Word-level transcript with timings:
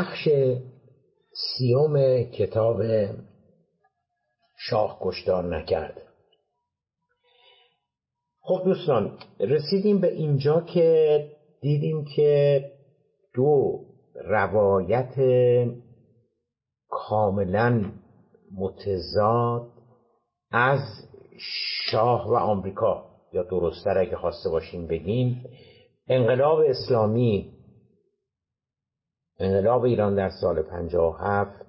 بخش 0.00 0.28
سیوم 1.32 2.22
کتاب 2.22 2.82
شاه 4.58 4.98
کشتار 5.02 5.56
نکرد. 5.56 6.02
خب 8.40 8.62
دوستان 8.64 9.18
رسیدیم 9.40 10.00
به 10.00 10.12
اینجا 10.12 10.60
که 10.60 11.28
دیدیم 11.60 12.04
که 12.16 12.64
دو 13.34 13.80
روایت 14.14 15.14
کاملا 16.88 17.92
متضاد 18.54 19.70
از 20.50 20.80
شاه 21.90 22.30
و 22.30 22.34
آمریکا. 22.34 23.06
یا 23.32 23.42
درستتر 23.42 23.98
اگه 23.98 24.16
خواسته 24.16 24.50
باشیم 24.50 24.86
بگیم 24.86 25.44
انقلاب 26.08 26.58
اسلامی 26.58 27.59
انقلاب 29.40 29.84
ایران 29.84 30.14
در 30.14 30.28
سال 30.28 30.62
57 30.62 31.66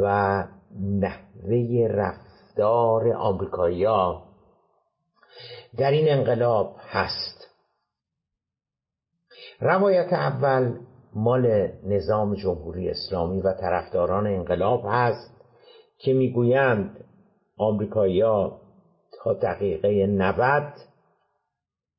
و 0.00 0.44
نحوه 0.80 1.88
رفتار 1.90 3.12
آمریکایی‌ها 3.12 4.22
در 5.78 5.90
این 5.90 6.08
انقلاب 6.08 6.76
هست. 6.78 7.48
روایت 9.60 10.12
اول 10.12 10.78
مال 11.14 11.72
نظام 11.84 12.34
جمهوری 12.34 12.90
اسلامی 12.90 13.40
و 13.40 13.52
طرفداران 13.52 14.26
انقلاب 14.26 14.82
هست 14.84 15.30
که 15.98 16.12
می‌گویند 16.12 17.04
آمریکایی‌ها 17.56 18.60
تا 19.18 19.32
دقیقه 19.32 20.06
90 20.06 20.72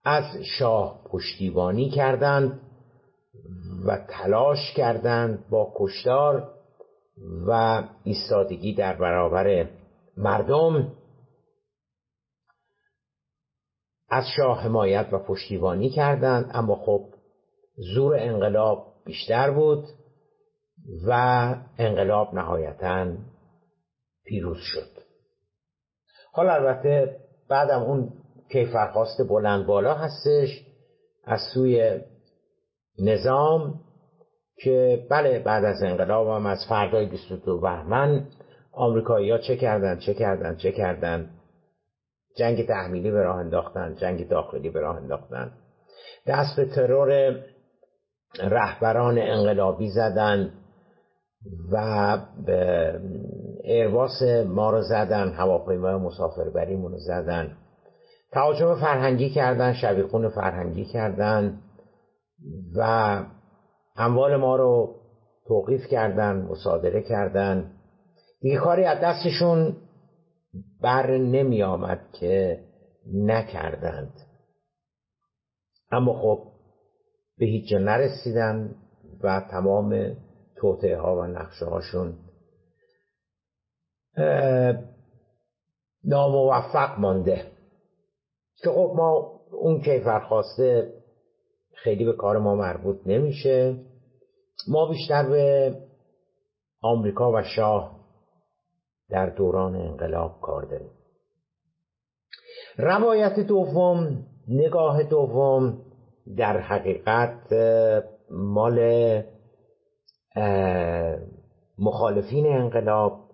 از 0.04 0.24
شاه 0.60 1.02
پشتیبانی 1.10 1.90
کردند 1.90 2.69
و 3.86 3.98
تلاش 4.10 4.74
کردند 4.76 5.50
با 5.50 5.74
کشتار 5.76 6.54
و 7.48 7.84
ایستادگی 8.04 8.74
در 8.76 8.96
برابر 8.96 9.70
مردم. 10.18 10.94
از 14.10 14.26
شاه 14.38 14.62
حمایت 14.62 15.08
و 15.12 15.20
پشتیبانی 15.20 15.90
کردند 15.90 16.52
اما 16.54 16.76
خب 16.76 17.06
زور 17.96 18.16
انقلاب 18.20 18.94
بیشتر 19.06 19.52
بود 19.52 19.86
و 21.08 21.12
انقلاب 21.78 22.36
نهایتا 22.36 23.08
پیروز 24.26 24.60
شد. 24.62 24.90
حالا 26.32 26.54
البته 26.54 27.20
بعدم 27.50 27.82
اون 27.82 28.14
کیفرخواست 28.52 29.28
بلند 29.30 29.66
بالا 29.66 29.94
هستش 29.94 30.66
از 31.24 31.40
سوی 31.54 32.02
نظام 33.02 33.80
که 34.64 35.06
بله 35.10 35.40
بعد 35.40 35.66
از 35.66 35.84
انقلاب 35.84 36.28
هم 36.28 36.46
از 36.46 36.66
فردای 36.70 37.06
22 37.06 37.60
بهمن 37.60 38.26
آمریکایی 38.72 39.32
ها 39.32 39.38
چه 39.38 39.56
کردن 39.56 40.00
چه 40.00 40.14
کردن 40.14 40.56
چه 40.56 40.72
کردن؟ 40.72 41.30
جنگ 42.38 42.68
تحمیلی 42.68 43.12
به 43.12 43.24
راه 43.24 43.38
انداختن 43.38 43.96
جنگ 43.96 44.28
داخلی 44.28 44.70
به 44.70 44.80
راه 44.80 44.96
انداختن. 44.96 45.52
دست 46.28 46.56
به 46.56 46.66
ترور 46.66 47.36
رهبران 48.40 49.18
انقلابی 49.18 49.90
زدن 49.90 50.54
و 51.72 52.18
به 52.46 52.94
ایرباس 53.64 54.22
ما 54.48 54.72
رو 54.72 54.82
زدن 54.82 55.34
هواپیمای 55.34 55.96
مسافربریمون 55.96 56.92
رو 56.92 56.98
زدن. 56.98 57.58
تهاجم 58.32 58.76
فرهنگی 58.76 59.30
کردن 59.30 59.74
شبیخون 59.74 60.30
فرهنگی 60.30 60.86
کردن. 60.86 61.60
و 62.76 62.84
اموال 63.96 64.36
ما 64.36 64.56
رو 64.56 64.96
توقیف 65.48 65.88
کردن 65.88 66.36
مصادره 66.36 67.02
کردن. 67.02 67.72
دیگه 68.42 68.58
کاری 68.58 68.84
از 68.86 68.98
دستشون 69.04 69.78
بر 70.82 71.18
نمی 71.18 71.64
آمد 71.64 72.00
که 72.20 72.64
نکردند. 73.14 74.14
اما 75.92 76.14
خب 76.14 76.44
به 77.38 77.46
هیچ 77.46 77.70
جا 77.70 77.78
نرسیدن 77.78 78.76
و 79.24 79.48
تمام 79.52 80.16
توطعه 80.56 80.98
ها 80.98 81.18
و 81.18 81.24
نقشه 81.24 81.66
هاشون 81.66 82.18
ناموفق 86.04 87.00
مانده. 87.00 87.52
که 88.64 88.70
خب 88.70 88.94
ما 88.96 89.40
اون 89.52 89.82
کیفرخواسته 89.82 90.99
خیلی 91.84 92.06
به 92.06 92.14
کار 92.14 92.38
ما 92.38 92.56
مربوط 92.56 92.98
نمیشه. 93.06 93.76
ما 94.68 94.90
بیشتر 94.90 95.30
به 95.30 95.76
آمریکا 96.82 97.32
و 97.32 97.44
شاه 97.44 98.00
در 99.10 99.30
دوران 99.30 99.76
انقلاب 99.76 100.40
کار 100.42 100.66
داریم. 100.66 100.92
روایت 102.78 103.40
دوم 103.40 104.26
نگاه 104.48 105.04
دوم 105.04 105.82
در 106.38 106.58
حقیقت 106.58 107.54
مال 108.32 108.80
مخالفین 111.80 112.46
انقلاب 112.46 113.30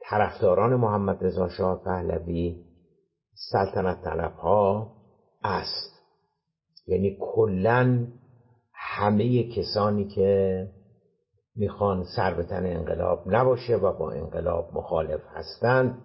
طرفداران 0.00 0.74
محمد 0.74 1.24
رضا 1.24 1.48
شاه 1.48 1.82
پهلوی 1.84 2.64
سلطنت 3.34 4.02
طلب 4.04 4.32
ها 4.32 4.92
است. 5.44 5.99
یعنی 6.86 7.16
کلا 7.20 8.06
همه 8.74 9.48
کسانی 9.48 10.08
که 10.08 10.66
می‌خوان 11.56 12.04
سر 12.16 12.34
به 12.34 12.42
تن 12.42 12.66
انقلاب 12.66 13.22
نباشه 13.26 13.76
و 13.76 13.98
با 13.98 14.10
انقلاب 14.10 14.70
مخالف 14.72 15.20
هستند 15.34 16.02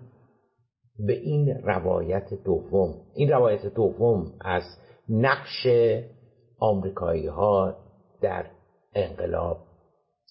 به 0.99 1.13
این 1.13 1.61
روایت 1.63 2.33
دوم 2.33 2.95
این 3.13 3.29
روایت 3.29 3.65
دوم 3.65 4.33
از 4.41 4.63
نقش 5.09 5.67
آمریکایی 6.59 7.27
ها 7.27 7.75
در 8.21 8.45
انقلاب 8.93 9.57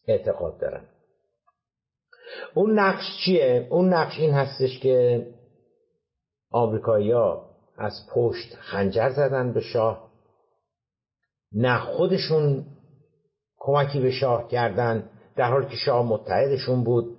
اعتقاد 0.09 0.61
دارن 0.61 0.85
اون 2.55 2.79
نقش 2.79 3.05
چیه؟ 3.25 3.69
اون 3.71 3.93
نقش 3.93 4.19
این 4.19 4.31
هستش 4.31 4.81
که 4.81 5.27
آمریکایی 6.51 7.11
ها 7.11 7.51
از 7.77 7.93
پشت 8.15 8.55
خنجر 8.55 9.11
زدن 9.11 9.53
به 9.53 9.61
شاه 9.61 10.04
نه 11.55 11.79
خودشون 11.79 12.67
کمکی 13.59 14.01
به 14.01 14.11
شاه 14.11 14.49
کردن 14.49 15.11
در 15.37 15.51
حالی 15.51 15.67
که 15.67 15.77
شاه 15.77 16.07
متحدشون 16.07 16.85
بود. 16.85 17.19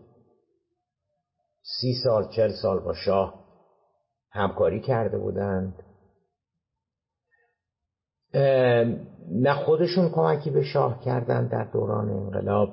سی 1.64 1.94
سال 2.04 2.30
چل 2.30 2.52
سال 2.52 2.80
با 2.80 2.94
شاه 2.94 3.46
همکاری 4.32 4.82
کرده 4.82 5.18
بودند. 5.18 5.84
نه 9.32 9.54
خودشون 9.66 10.10
کمکی 10.10 10.50
به 10.50 10.64
شاه 10.64 11.00
کردند 11.04 11.52
در 11.52 11.64
دوران 11.64 12.10
انقلاب 12.10 12.70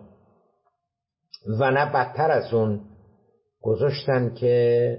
و 1.60 1.70
نه 1.70 1.92
بدتر 1.92 2.31
از 2.31 2.54
اون 2.54 2.81
گذاشتن 3.62 4.34
که 4.34 4.98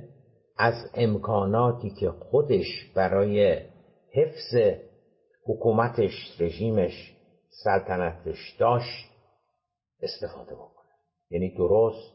از 0.58 0.74
امکاناتی 0.94 1.90
که 1.90 2.10
خودش 2.10 2.92
برای 2.96 3.60
حفظ 4.14 4.56
حکومتش 5.46 6.12
رژیمش 6.40 7.18
سلطنتش 7.50 8.56
داشت 8.60 9.10
استفاده 10.02 10.56
بکنه. 10.56 10.90
یعنی 11.30 11.56
درست 11.56 12.14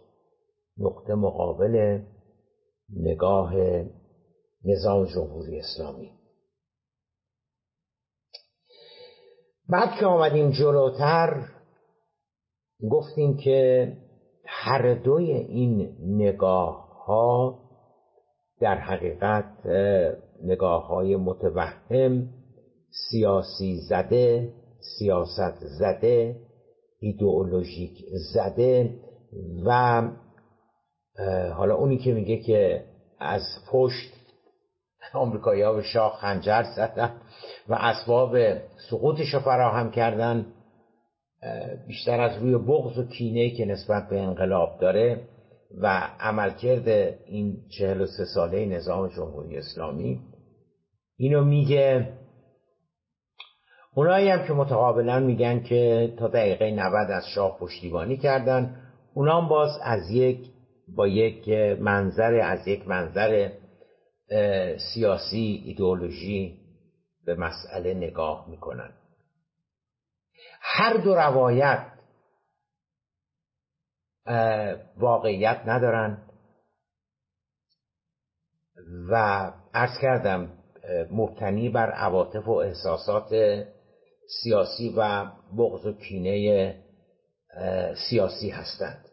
نقطه 0.78 1.14
مقابل 1.14 2.00
نگاه 2.96 3.54
نظام 4.64 5.04
جمهوری 5.04 5.58
اسلامی. 5.58 6.12
بعد 9.69 10.00
که 10.00 10.06
آمدیم 10.06 10.50
جلوتر 10.50 11.48
گفتیم 12.90 13.36
که 13.36 13.92
هر 14.46 14.94
دوی 14.94 15.32
این 15.32 15.96
نگاه 16.00 17.04
ها 17.06 17.58
در 18.60 18.75
حقیقت 18.75 19.66
نگاه 20.42 20.86
های 20.86 21.16
متوهم 21.16 22.28
سیاسی 23.11 23.81
زده 23.89 24.53
سیاست 24.99 25.67
زده 25.79 26.37
ایدئولوژیک 27.00 28.05
زده 28.35 28.95
و 29.65 30.03
حالا 31.55 31.75
اونی 31.75 31.99
که 31.99 32.12
میگه 32.12 32.37
که 32.37 32.85
از 33.19 33.43
پشت 33.73 34.12
آمریکایی 35.15 35.62
ها 35.62 35.73
به 35.73 35.83
شاه 35.83 36.17
خنجر 36.21 36.62
زدن 36.62 37.21
و 37.69 37.75
اسباب 37.75 38.37
سقوطش 38.91 39.35
رو 39.35 39.41
فراهم 39.41 39.91
کردن 39.91 40.47
بیشتر 41.87 42.21
از 42.21 42.43
روی 42.43 42.56
بغض 42.56 42.99
و 42.99 43.05
کینه 43.05 43.50
که 43.50 43.65
نسبت 43.65 44.09
به 44.09 44.21
انقلاب 44.21 44.81
داره 44.81 45.21
و 45.83 45.87
عملکرد 46.21 46.89
این 47.27 47.56
چهل 47.79 48.00
و 48.00 48.06
سه 48.06 48.25
ساله 48.25 48.67
نظام 48.67 49.09
جمهوری 49.09 49.56
اسلامی. 49.56 50.21
اینو 51.17 51.45
میگه 51.45 52.09
اونایی 53.99 54.29
هم 54.29 54.47
که 54.47 54.53
متقابلا 54.53 55.21
میگن 55.21 55.61
که 55.61 56.12
تا 56.19 56.29
دقیقه 56.29 56.71
90 56.71 57.11
از 57.11 57.25
شاه 57.35 57.59
پشتیبانی 57.59 58.17
کردن 58.17 58.83
اونا 59.15 59.41
باز 59.41 59.71
از 59.83 60.11
یک 60.11 60.50
با 60.97 61.06
یک 61.06 61.49
منظر 61.81 62.35
از 62.35 62.69
یک 62.69 62.89
منظر 62.89 63.50
سیاسی 64.95 65.62
ایدئولوژی 65.65 66.61
به 67.27 67.35
مسئله 67.35 67.95
نگاه 67.95 68.50
می‌کنن. 68.50 68.93
هر 70.61 70.97
دو 70.97 71.15
روایت 71.15 71.87
واقعیت 74.97 75.62
ندارن 75.67 76.23
و 79.11 79.53
عرض 79.75 79.99
کردم 80.03 80.53
مبتنی 81.11 81.69
بر 81.69 81.91
عواطف 81.91 82.49
و 82.49 82.53
احساسات 82.53 83.33
سیاسی 84.28 84.94
و 84.96 85.25
بغض 85.58 85.86
و 85.86 85.92
کینه 85.92 86.75
سیاسی 88.08 88.48
هستند. 88.48 89.04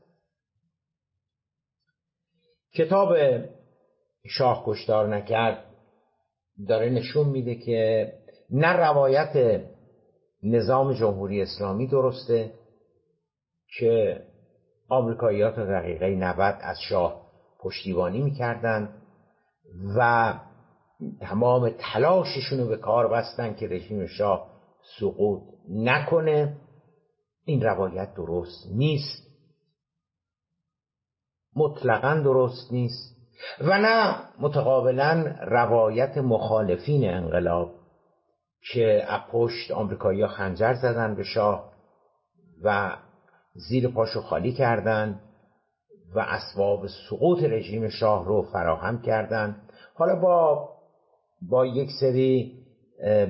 کتاب 2.74 3.18
شاه 4.28 4.64
کشتار 4.66 5.08
نکرد 5.08 5.66
داره 6.68 6.90
نشون 6.90 7.28
میده 7.28 7.56
که 7.56 8.12
نه 8.50 8.68
روایت 8.68 9.62
نظام 10.44 10.94
جمهوری 10.94 11.42
اسلامی 11.42 11.88
درسته 11.88 12.54
که 13.78 14.22
آمریکایی‌ها 14.90 15.52
تا 15.52 15.66
دقیقه 15.66 16.16
90 16.16 16.58
از 16.62 16.78
شاه 16.90 17.26
پشتیبانی 17.60 18.22
می‌کردند 18.22 19.02
و 19.98 20.34
تمام 21.22 21.70
تلاششون 21.70 22.60
رو 22.60 22.68
به 22.68 22.78
کار 22.78 23.08
بستن 23.08 23.54
که 23.54 23.68
رژیم 23.68 24.08
شاه 24.08 24.55
سقوط 25.00 25.42
نکنه. 25.70 26.58
این 27.46 27.62
روایت 27.62 28.14
درست 28.14 28.68
نیست. 28.72 29.26
مطلقا 31.56 32.22
درست 32.24 32.72
نیست. 32.72 33.16
و 33.62 33.78
نه 33.78 34.16
متقابلا 34.40 35.36
روایت 35.48 36.18
مخالفین 36.18 37.10
انقلاب 37.10 37.72
که 38.74 39.08
پشت 39.32 39.72
آمریکایی‌ها 39.72 40.28
خنجر 40.28 40.74
زدن 40.74 41.16
به 41.16 41.24
شاه 41.24 41.72
و 42.64 42.98
زیر 43.54 43.88
پاشو 43.88 44.22
خالی 44.22 44.52
کردند 44.52 45.22
و 46.16 46.20
اسباب 46.20 46.88
سقوط 46.88 47.44
رژیم 47.44 47.90
شاه 47.90 48.26
رو 48.26 48.42
فراهم 48.42 49.02
کردند 49.02 49.70
حالا 49.96 50.16
با 50.16 50.70
با 51.42 51.66
یک 51.66 51.90
سری 52.00 52.65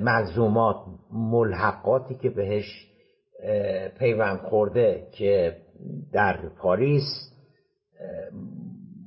ملزومات 0.00 0.76
ملحقاتی 1.12 2.14
که 2.14 2.30
بهش 2.30 2.86
پیوند 3.98 4.38
خورده 4.38 5.08
که 5.12 5.56
در 6.12 6.48
پاریس 6.48 7.32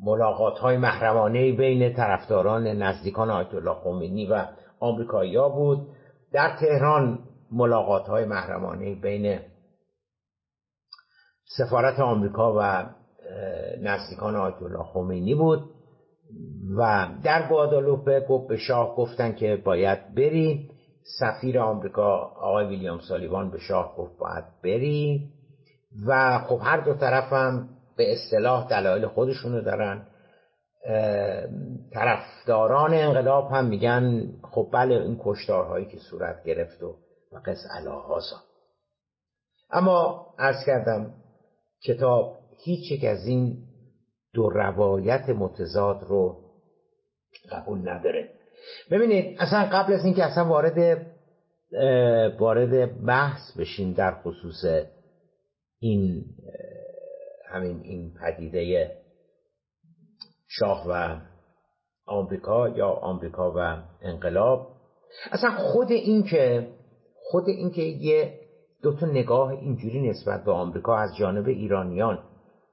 ملاقات 0.04 0.60
های 0.60 0.78
محرمانه 0.78 1.52
بین 1.52 1.94
طرفداران 1.94 2.68
نزدیکان 2.68 3.30
آیت 3.30 3.54
الله 3.54 3.74
خمینی 3.74 4.28
و 4.28 4.46
آمریکایی‌ها 4.80 5.50
بود. 5.50 5.88
در 6.32 6.58
تهران 6.60 7.20
ملاقات 7.52 8.08
های 8.08 8.26
محرمانه 8.26 8.96
بین 8.96 9.40
سفارت 11.58 12.00
آمریکا 12.00 12.56
و 12.58 12.90
نزدیکان 13.82 14.36
آیت 14.36 14.62
الله 14.62 14.84
خمینی 14.84 15.36
بود. 15.36 15.79
و 16.78 17.08
در 17.24 17.48
گوادالوپه 17.50 18.20
گفت 18.20 18.48
به 18.48 18.58
شاه 18.58 18.96
گفتن 18.96 19.36
که 19.36 19.62
باید 19.66 20.16
بری 20.16 20.70
سفیر 21.20 21.60
آمریکا 21.60 22.18
آقای 22.18 22.66
ویلیام 22.66 23.00
سالیوان 23.00 23.52
به 23.52 23.60
شاه 23.60 23.96
گفت 23.98 24.18
باید 24.18 24.44
بری 24.64 25.30
و 26.08 26.40
خب 26.40 26.60
هر 26.64 26.78
دو 26.78 26.94
طرف 26.94 27.34
هم 27.34 27.70
به 27.98 28.14
اصطلاح 28.14 28.68
دلایل 28.70 29.08
خودشونو 29.08 29.62
دارن. 29.62 30.06
طرفداران 31.94 32.94
انقلاب 32.94 33.52
هم 33.52 33.66
میگن 33.66 34.34
خب 34.52 34.70
بله 34.74 34.96
این 34.96 35.20
کشتارهایی 35.24 35.86
که 35.86 35.98
صورت 35.98 36.44
گرفت 36.44 36.84
و 36.84 36.96
قص 37.46 37.64
الهازا 37.78 38.36
اما 39.72 40.28
عرض 40.38 40.66
کردم 40.66 41.14
کتاب 41.88 42.40
هیچ 42.64 42.92
یک 42.92 43.04
از 43.04 43.26
این 43.26 43.58
دو 44.34 44.50
روایت 44.50 45.30
متضاد 45.30 46.04
رو 46.04 46.49
قبول 47.52 47.90
نداره. 47.90 48.30
ببینید 48.92 49.38
اصلا 49.40 49.70
قبل 49.72 49.94
از 49.94 50.06
اینکه 50.06 50.24
اصلا 50.24 50.46
وارد 50.46 51.06
وارد 52.40 53.06
بحث 53.06 53.58
بشیم 53.58 53.94
در 53.94 54.22
خصوص 54.22 54.66
این 55.80 56.26
همین 57.50 57.82
این 57.84 58.14
پدیده 58.22 58.92
شاه 60.48 60.86
و 60.90 61.20
آمریکا 62.06 62.70
یا 62.70 62.90
آمریکا 62.90 63.54
و 63.56 63.84
انقلاب 64.02 64.68
اصلا 65.32 65.52
خود 65.52 65.92
این 65.92 66.24
که 66.24 66.68
خود 67.16 67.48
این 67.48 67.72
که 67.72 67.82
یه 67.82 68.40
دو 68.82 68.94
تا 68.94 69.06
نگاه 69.06 69.50
اینجوری 69.50 70.10
نسبت 70.10 70.44
به 70.44 70.52
آمریکا 70.52 70.98
از 70.98 71.16
جانب 71.16 71.48
ایرانیان 71.48 72.20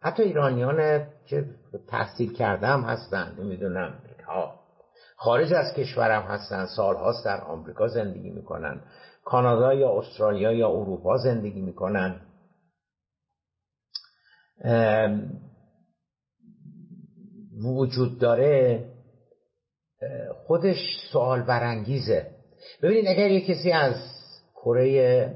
حتی 0.00 0.22
ایرانیان 0.22 1.06
که 1.26 1.44
تحصیل 1.88 2.32
کردم 2.32 2.80
هستن 2.80 3.36
نمی‌دونم 3.38 4.02
خارج 5.16 5.52
از 5.52 5.74
کشورم 5.74 6.22
هستن 6.22 6.66
سالهاست 6.66 7.24
در 7.24 7.40
آمریکا 7.40 7.88
زندگی 7.88 8.30
می‌کنن. 8.30 8.80
کانادا 9.24 9.74
یا 9.74 9.98
استرالیا 9.98 10.52
یا 10.52 10.68
اروپا 10.68 11.16
زندگی 11.16 11.60
می‌کنن. 11.60 12.20
وجود 17.64 18.18
داره 18.18 18.84
خودش 20.46 20.78
سوال 21.12 21.42
برانگیزه. 21.42 22.26
ببینید 22.82 23.08
اگر 23.08 23.30
یه 23.30 23.40
کسی 23.40 23.72
از 23.72 23.94
کره 24.54 25.34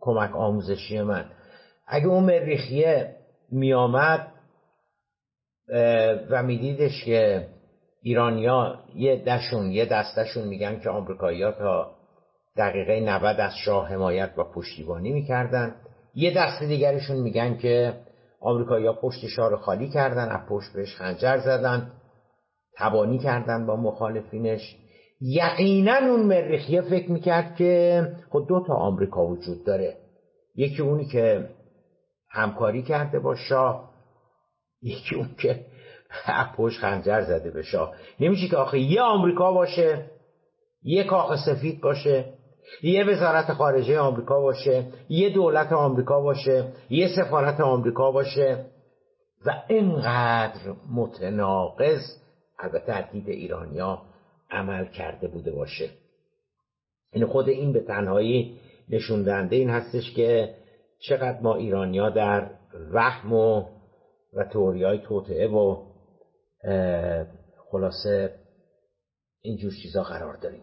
کمک 0.00 0.36
آموزشی 0.36 1.02
من 1.02 1.30
اگه 1.86 2.06
اون 2.06 2.24
مریخیه 2.24 3.16
میآمد 3.50 4.32
و 6.30 6.42
میدیدش 6.42 7.04
که 7.04 7.48
ایرانیا 8.06 8.78
یه 8.94 9.16
دشون 9.16 9.70
یه 9.70 9.84
دستشون 9.84 10.48
میگن 10.48 10.80
که 10.80 10.90
آمریکایی‌ها 10.90 11.52
تا 11.52 11.90
دقیقه 12.56 13.00
90 13.00 13.40
از 13.40 13.52
شاه 13.64 13.88
حمایت 13.88 14.30
و 14.36 14.44
پشتیبانی 14.44 15.12
می‌کردن. 15.12 15.74
یه 16.14 16.34
دست 16.36 16.62
دیگرشون 16.62 17.16
میگن 17.16 17.56
که 17.56 18.00
آمریکایی‌ها 18.40 18.92
پشت 18.92 19.26
شاه 19.26 19.50
رو 19.50 19.56
خالی 19.56 19.88
کردن 19.88 20.28
از 20.28 20.48
پشت 20.48 20.72
بهش 20.74 20.94
خنجر 20.94 21.38
زدن 21.38 21.92
تبانی 22.76 23.18
کردن 23.18 23.66
با 23.66 23.76
مخالفینش. 23.76 24.76
یقینا 25.20 25.96
اون 25.96 26.22
مریخیه 26.22 26.80
فکر 26.80 27.10
می‌کرد 27.10 27.56
که 27.56 28.02
خود 28.28 28.48
دو 28.48 28.64
تا 28.66 28.74
آمریکا 28.74 29.26
وجود 29.26 29.64
داره. 29.64 29.96
یکی 30.54 30.82
اونی 30.82 31.04
که 31.04 31.48
همکاری 32.30 32.82
کرده 32.82 33.18
با 33.18 33.34
شاه 33.34 33.90
یکی 34.82 35.14
اون 35.14 35.28
که 35.38 35.64
پشت 36.56 36.80
خنجر 36.80 37.20
زده 37.20 37.50
به 37.50 37.62
شاه. 37.62 37.94
نمیشه 38.20 38.48
که 38.48 38.56
آخه 38.56 38.78
یه 38.78 39.02
آمریکا 39.02 39.52
باشه 39.52 40.10
یه 40.82 41.04
کاخ 41.04 41.36
سفید 41.46 41.80
باشه 41.80 42.24
یه 42.82 43.04
وزارت 43.04 43.52
خارجه 43.52 43.98
آمریکا 43.98 44.40
باشه 44.40 44.84
یه 45.08 45.30
دولت 45.30 45.72
آمریکا 45.72 46.20
باشه 46.20 46.72
یه 46.90 47.08
سفارت 47.16 47.60
آمریکا 47.60 48.12
باشه. 48.12 48.64
و 49.46 49.62
اینقدر 49.68 50.60
متناقض 50.92 52.00
البته 52.58 52.92
عدید 52.92 53.28
ایرانیا 53.28 54.02
عمل 54.50 54.84
کرده 54.84 55.28
بوده 55.28 55.52
باشه. 55.52 55.84
این 55.84 55.92
یعنی 57.12 57.32
خود 57.32 57.48
این 57.48 57.72
به 57.72 57.80
تنهایی 57.80 58.60
نشون 58.88 59.22
دهنده 59.22 59.56
این 59.56 59.70
هستش 59.70 60.14
که 60.14 60.54
چقدر 60.98 61.40
ما 61.40 61.54
ایرانیا 61.54 62.10
در 62.10 62.50
وهم 62.92 63.32
و 63.32 63.64
و 64.36 64.44
تئوری 64.44 64.84
های 64.84 64.98
توطعه 64.98 65.48
و 65.48 65.85
خلاصه 67.70 68.34
اینجور 69.42 69.72
چیزا 69.82 70.02
قرار 70.02 70.36
داریم. 70.36 70.62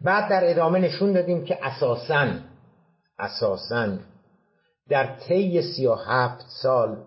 بعد 0.00 0.30
در 0.30 0.50
ادامه 0.50 0.78
نشون 0.78 1.12
دادیم 1.12 1.44
که 1.44 1.66
اساسا 1.66 2.28
اساسا 3.18 3.98
در 4.88 5.16
طی 5.16 5.62
سی 5.62 5.86
و 5.86 5.94
هفت 5.94 6.46
سال 6.62 7.04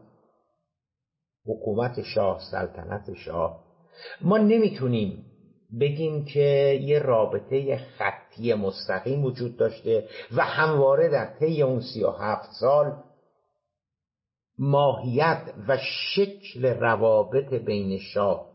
حکومت 1.46 2.02
شاه 2.02 2.42
سلطنت 2.52 3.14
شاه 3.14 3.64
ما 4.22 4.38
نمی‌تونیم 4.38 5.26
بگیم 5.80 6.26
که 6.26 6.80
یه 6.82 7.00
رابطه 7.00 7.78
خطی 7.78 8.54
مستقیم 8.54 9.26
وجود 9.26 9.58
داشته 9.58 10.08
و 10.36 10.42
همواره 10.46 11.10
در 11.10 11.26
طی 11.40 11.62
اون 11.62 11.82
سی 11.82 12.04
و 12.04 12.10
هفت 12.10 12.50
سال 12.52 13.04
ماهیت 14.58 15.54
و 15.68 15.78
شکل 15.78 16.66
روابط 16.66 17.54
بین 17.54 18.00
شاه 18.00 18.54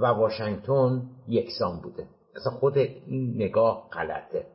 و 0.00 0.06
واشنگتن 0.06 1.10
یکسان 1.28 1.80
بوده. 1.80 2.08
اصلا 2.36 2.52
خود 2.52 2.78
این 2.78 3.34
نگاه 3.36 3.88
غلطه. 3.92 4.46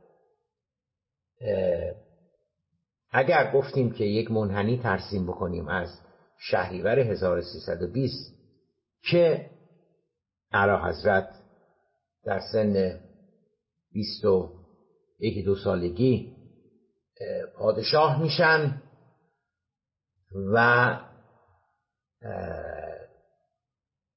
اگر 3.12 3.52
گفتیم 3.52 3.92
که 3.92 4.04
یک 4.04 4.32
منحنی 4.32 4.78
ترسیم 4.78 5.28
بکنیم 5.28 5.68
از 5.68 6.00
شهریور 6.40 7.00
1320 7.00 8.38
که 9.02 9.50
علا 10.52 10.86
حضرت 10.86 11.30
در 12.24 12.40
سن 12.52 13.00
21 13.92 15.46
دو 15.46 15.56
سالگی 15.56 16.36
پادشاه 17.56 18.22
میشن 18.22 18.82
و 20.36 21.00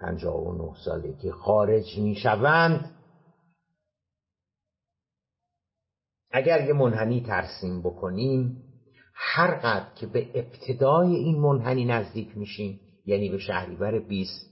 59 0.00 0.74
سالگی 0.84 1.30
خارج 1.30 1.98
می 1.98 2.14
شوند 2.14 2.96
اگر 6.30 6.66
یه 6.66 6.72
منحنی 6.72 7.20
ترسیم 7.20 7.82
بکنیم 7.82 8.62
هر 9.14 9.54
قدر 9.54 9.94
که 9.94 10.06
به 10.06 10.30
ابتدای 10.34 11.14
این 11.14 11.40
منحنی 11.40 11.84
نزدیک 11.84 12.36
میشیم 12.36 12.80
یعنی 13.06 13.28
به 13.28 13.38
شهریور 13.38 13.98
20 13.98 14.50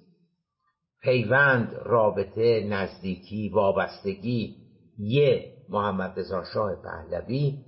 پیوند 1.02 1.75
رابطه 1.85 2.61
نزدیکی 2.61 3.49
وابستگی 3.49 4.57
یه 4.99 5.50
محمد 5.69 6.19
رضا 6.19 6.45
شاه 6.45 6.75
پهلوی. 6.75 7.59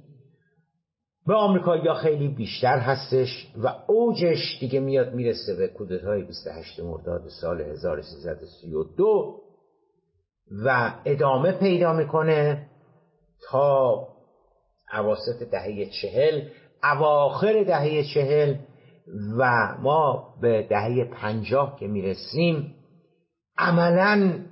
به 1.27 1.35
آمریکا 1.35 1.95
خیلی 1.95 2.29
بیشتر 2.29 2.79
هستش 2.79 3.47
و 3.57 3.75
اوجش 3.87 4.59
دیگه 4.61 4.81
میاد 4.81 5.15
می‌رسه 5.15 5.55
به 5.55 5.69
کودتای 5.69 6.23
28 6.23 6.81
مرداد 6.81 7.29
سال 7.41 7.61
1332 7.61 9.41
و 10.65 10.95
ادامه 11.05 11.53
پیدا 11.53 11.93
می‌کنه 11.93 12.67
تا 13.51 14.07
عواست 14.93 15.43
دهه 15.43 15.91
چهل 16.03 16.49
اواخر 16.83 17.63
دهه 17.63 18.03
چهل 18.15 18.55
و 19.39 19.75
ما 19.83 20.35
به 20.41 20.67
دهه 20.71 21.05
پنجاه 21.05 21.77
که 21.79 21.87
می‌رسیم 21.87 22.75
عملا 23.59 24.45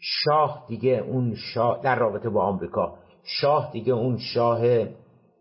شاه 0.00 0.64
دیگه 0.68 1.04
اون 1.08 1.34
شاه 1.34 1.82
در 1.82 1.98
رابطه 1.98 2.28
با 2.28 2.42
آمریکا 2.42 2.98
شاه 3.24 3.72
دیگه 3.72 3.92
اون 3.92 4.18
شاه 4.18 4.60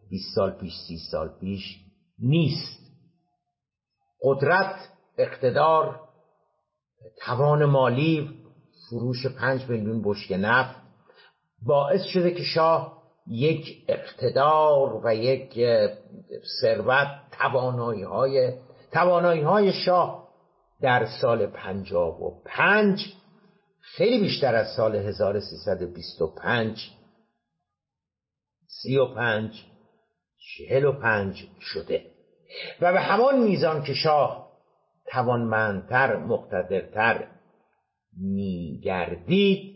20 0.10 0.36
سال 0.36 0.52
پیش 0.52 0.74
30 0.88 0.98
سال 1.12 1.30
پیش 1.40 1.62
نیست. 2.20 2.80
قدرت 4.24 4.76
اقتدار 5.18 6.00
توان 7.26 7.66
مالی 7.66 8.30
فروش 8.90 9.28
پنج 9.28 9.70
میلیون 9.70 10.02
بشک 10.04 10.32
نفت 10.40 10.76
باعث 11.66 12.04
شده 12.04 12.32
که 12.32 12.44
شاه 12.44 13.04
یک 13.28 13.86
اقتدار 13.88 15.06
و 15.06 15.16
یک 15.16 15.60
ثروت 16.62 17.25
توانایی 17.40 18.04
های 18.04 18.54
توانایی 18.92 19.42
های 19.42 19.74
شاه 19.74 20.28
در 20.82 21.06
سال 21.22 21.46
پنجاب 21.46 22.22
و 22.22 22.42
پنج 22.46 23.14
خیلی 23.82 24.20
بیشتر 24.20 24.56
از 24.56 24.68
سال 24.76 24.96
1325 24.96 26.92
سی 28.68 28.98
و 28.98 29.06
پنج 29.06 29.66
چهل 30.38 30.86
و 30.86 30.92
پنج 30.92 31.48
شده. 31.60 32.06
و 32.82 32.94
به 32.94 33.00
همان 33.00 33.40
میزان 33.40 33.84
که 33.84 33.94
شاه 33.94 34.52
توانمندتر 35.06 36.16
مقتدرتر 36.16 37.28
میگردید 38.18 39.76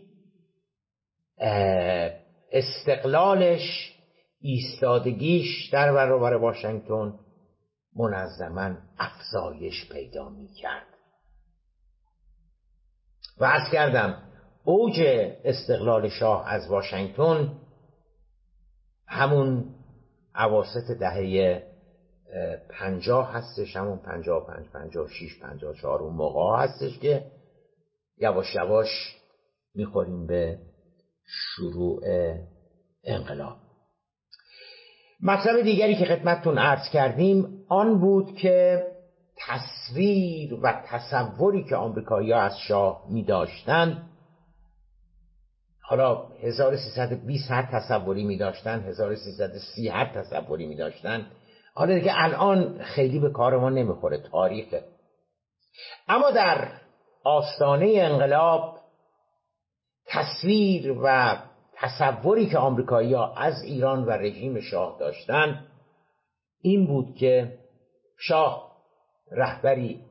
استقلالش 2.52 3.94
ایستادگیش 4.40 5.68
در 5.72 5.92
برابر 5.92 6.34
واشنگتن 6.34 7.14
منظما 7.96 8.76
افزایش 8.98 9.88
پیدا 9.88 10.28
می‌کرد. 10.28 10.86
و 13.38 13.44
از 13.44 13.72
کردم 13.72 14.22
اوج 14.64 15.00
استقلال 15.44 16.08
شاه 16.08 16.48
از 16.48 16.68
واشنگتن 16.68 17.56
همون 19.06 19.74
عواست 20.34 20.90
دهه 21.00 21.62
پنجاه 22.68 23.32
هستش 23.32 23.76
همون 23.76 23.98
پنجاه 23.98 24.46
پنج 24.46 24.66
پنجاه 24.66 25.08
شیش 25.08 25.38
پنجاه 25.38 25.74
چهار 25.74 26.02
اون 26.02 26.14
موقع 26.14 26.64
هستش 26.64 26.98
که 26.98 27.24
یواش 28.16 28.54
یواش 28.54 28.88
می‌خوریم 29.74 30.26
به 30.26 30.58
شروع 31.24 32.00
انقلاب. 33.04 33.69
مطلب 35.22 35.62
دیگری 35.62 35.96
که 35.96 36.04
خدمتتون 36.04 36.58
عرض 36.58 36.90
کردیم 36.92 37.64
آن 37.68 38.00
بود 38.00 38.36
که 38.36 38.86
تصویر 39.48 40.54
و 40.54 40.82
تصوری 40.86 41.64
که 41.64 41.76
آمریکایی 41.76 42.32
از 42.32 42.58
شاه 42.58 43.04
می 43.08 43.24
داشتن 43.24 44.02
حالا 45.82 46.26
1320 46.42 47.50
هر 47.50 47.68
تصوری 47.72 48.24
می 48.24 48.36
داشتن 48.36 48.80
1330 48.80 49.88
هر 49.88 50.04
تصوری 50.14 50.66
می 50.66 50.76
داشتن 50.76 51.26
حالا 51.74 51.94
دیگه 51.94 52.12
الان 52.16 52.82
خیلی 52.82 53.18
به 53.18 53.30
کار 53.30 53.58
ما 53.58 53.70
نمی‌خوره 53.70 54.18
تاریخه. 54.18 54.84
اما 56.08 56.30
در 56.30 56.68
آستانه 57.24 57.92
انقلاب 57.96 58.78
تصویر 60.06 60.94
و 61.02 61.36
تصوری 61.80 62.46
که 62.46 62.58
آمریکایی 62.58 63.14
ها 63.14 63.34
از 63.34 63.62
ایران 63.62 64.04
و 64.04 64.10
رژیم 64.10 64.60
شاه 64.60 64.96
داشتن 65.00 65.66
این 66.60 66.86
بود 66.86 67.14
که 67.14 67.58
شاه 68.18 68.70
رهبری 69.32 70.04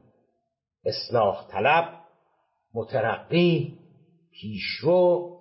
اصلاح 0.86 1.48
طلب 1.48 2.00
مترقی 2.74 3.80
پیشرو 4.32 5.40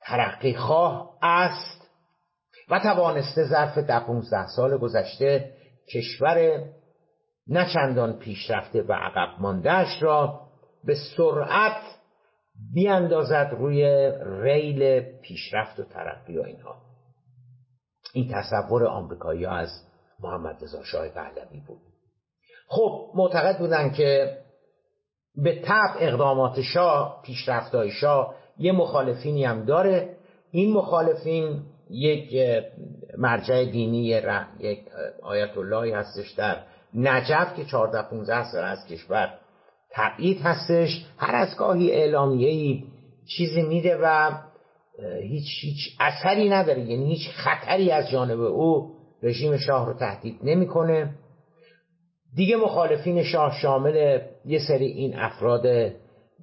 ترقی 0.00 0.54
خواه 0.54 1.18
است 1.22 1.90
و 2.70 2.78
توانسته 2.78 3.44
ظرف 3.44 3.78
ده 3.78 4.00
15 4.00 4.46
سال 4.46 4.78
گذشته 4.78 5.54
کشور 5.94 6.64
نچندان 7.48 8.18
پیشرفته 8.18 8.82
و 8.82 8.92
عقب 8.92 9.40
ماندهش 9.40 10.02
را 10.02 10.40
به 10.84 10.94
سرعت 11.16 11.82
بیاندازد 12.74 13.50
روی 13.58 14.12
ریل 14.42 15.00
پیشرفت 15.00 15.80
و 15.80 15.84
ترقی 15.84 16.38
و 16.38 16.42
اینها. 16.42 16.76
این 18.14 18.32
تصور 18.34 18.86
آمریکایی 18.86 19.46
از 19.46 19.68
محمد 20.20 20.64
رضا 20.64 20.84
شاه 20.84 21.08
پهلوی 21.08 21.60
بود. 21.66 21.80
خب 22.68 23.10
معتقد 23.14 23.58
بودن 23.58 23.90
که 23.90 24.38
به 25.36 25.62
طب 25.62 25.96
اقدامات 25.98 26.60
شاه 26.60 27.22
پیشرفتهای 27.24 27.90
شاه 27.90 28.34
یه 28.58 28.72
مخالفینی 28.72 29.44
هم 29.44 29.64
داره. 29.64 30.16
این 30.50 30.72
مخالفین 30.72 31.62
یک 31.90 32.34
مرجع 33.18 33.64
دینی 33.64 34.22
یک 34.58 34.80
آیت 35.22 35.58
اللهی 35.58 35.92
هستش 35.92 36.30
در 36.30 36.62
نجف 36.94 37.54
که 37.56 37.64
14 37.64 38.02
15 38.02 38.52
سال 38.52 38.64
از 38.64 38.86
کشور 38.86 39.38
تبعید 39.94 40.40
هستش. 40.40 41.06
هر 41.18 41.34
از 41.34 41.56
گاهی 41.56 41.92
اعلامیه 41.92 42.82
چیزی 43.36 43.62
میده 43.62 43.98
و 44.02 44.30
هیچ 45.22 45.46
هیچ 45.60 45.96
اثری 46.00 46.48
نداره. 46.48 46.80
یعنی 46.80 47.08
هیچ 47.08 47.28
خطری 47.30 47.90
از 47.90 48.10
جانب 48.10 48.40
او 48.40 48.94
رژیم 49.22 49.56
شاه 49.56 49.86
رو 49.86 49.92
تهدید 49.92 50.38
نمی‌کنه. 50.42 51.14
دیگه 52.36 52.56
مخالفین 52.56 53.22
شاه 53.22 53.52
شامل 53.62 54.20
یه 54.44 54.58
سری 54.68 54.86
این 54.86 55.18
افراد 55.18 55.66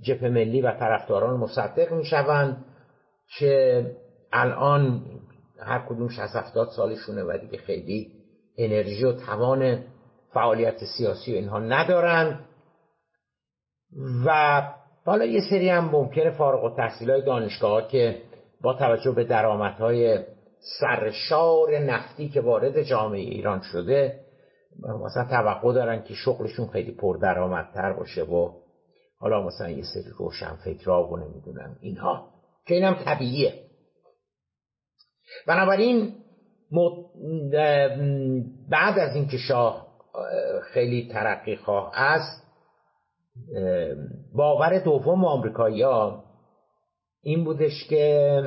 جبهه 0.01 0.29
ملی 0.29 0.61
و 0.61 0.71
طرفداران 0.71 1.39
مصدق 1.39 1.93
می‌شوند 1.93 2.65
که 3.39 3.85
الان 4.33 5.01
هر 5.59 5.85
کدوم 5.89 6.09
60 6.09 6.35
70 6.35 6.67
سالشونه 6.75 7.23
و 7.23 7.37
دیگه 7.41 7.57
خیلی 7.57 8.11
انرژی 8.57 9.03
و 9.03 9.13
توان 9.13 9.83
فعالیت 10.33 10.85
سیاسی 10.97 11.33
و 11.33 11.35
اینها 11.35 11.59
ندارن. 11.59 12.39
و 14.25 14.61
حالا 15.05 15.25
یه 15.25 15.41
سری 15.49 15.69
هم 15.69 15.89
ممکنه 15.89 16.31
فارغ 16.31 16.63
و 16.63 16.75
تحصیل 16.75 17.11
های 17.11 17.21
دانشگاه 17.21 17.87
که 17.87 18.21
با 18.61 18.73
توجه 18.73 19.11
به 19.11 19.23
درآمدهای 19.23 20.19
سرشار 20.79 21.77
نفتی 21.77 22.29
که 22.29 22.41
وارد 22.41 22.81
جامعه 22.81 23.19
ایران 23.19 23.61
شده 23.61 24.19
مثلا 25.05 25.25
توقع 25.29 25.73
دارن 25.73 26.03
که 26.03 26.13
شغلشون 26.13 26.67
خیلی 26.67 26.91
پردرآمدتر 26.91 27.93
باشه 27.93 28.23
و 28.23 28.51
حالا 29.19 29.41
مثلا 29.41 29.69
یه 29.69 29.83
سری 29.93 30.11
روشن 30.17 30.55
فکرها 30.55 31.07
و 31.07 31.17
نمی‌دونم 31.17 31.77
اینها 31.81 32.29
که 32.65 32.75
اینم 32.75 32.93
طبیعیه. 33.05 33.53
بنابراین 35.47 36.15
بعد 38.69 38.99
از 38.99 39.15
اینکه 39.15 39.37
شاه 39.37 39.87
خیلی 40.63 41.09
ترقی 41.13 41.55
خواه 41.55 41.91
است 41.93 42.50
باور 44.35 44.79
دوم 44.79 45.25
آمریکایی 45.25 45.81
ها 45.81 46.23
این 47.23 47.43
بودش 47.43 47.87
که 47.89 48.41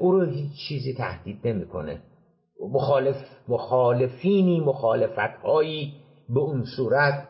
او 0.00 0.12
رو 0.12 0.24
هیچ 0.24 0.52
چیزی 0.68 0.94
تهدید 0.94 1.40
نمی‌کنه. 1.44 2.02
مخالف 2.60 3.16
مخالفینی 3.48 4.60
مخالفت 4.60 5.40
هایی 5.44 5.94
به 6.28 6.40
اون 6.40 6.64
صورت 6.76 7.28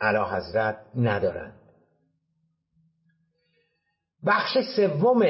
علا 0.00 0.24
حضرت 0.24 0.76
ندارند 0.96 1.60
بخش 4.26 4.58
سوم 4.76 5.22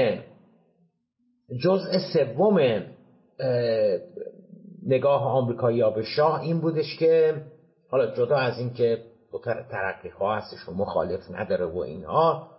جزء 1.63 1.99
سوم 2.13 2.83
نگاه 4.87 5.23
آمریکایی 5.23 5.91
به 5.95 6.03
شاه 6.03 6.41
این 6.41 6.61
بودش 6.61 6.97
که 6.99 7.43
حالا 7.91 8.15
جدا 8.15 8.37
از 8.37 8.59
اینکه 8.59 9.05
دو 9.35 9.41
ترقی 9.71 10.11
خواه 10.11 10.39
هستش 10.39 10.69
و 10.69 10.73
مخالف 10.73 11.31
نداره 11.31 11.67
و 11.67 11.79
اینها 11.79 12.51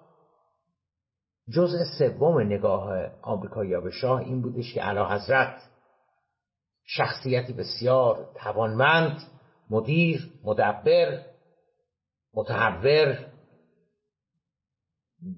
جزء 1.56 1.78
سوم 2.00 2.40
نگاه 2.40 2.94
آمریکایی 3.22 3.82
به 3.82 3.92
شاه 3.92 4.20
این 4.20 4.42
بودش 4.42 4.74
که 4.74 4.82
علا 4.82 5.10
حضرت 5.10 5.62
شخصیتی 6.86 7.54
بسیار 7.54 8.28
توانمند 8.36 9.18
مدیر 9.70 10.34
مدبر 10.44 11.22
متحور 12.34 13.18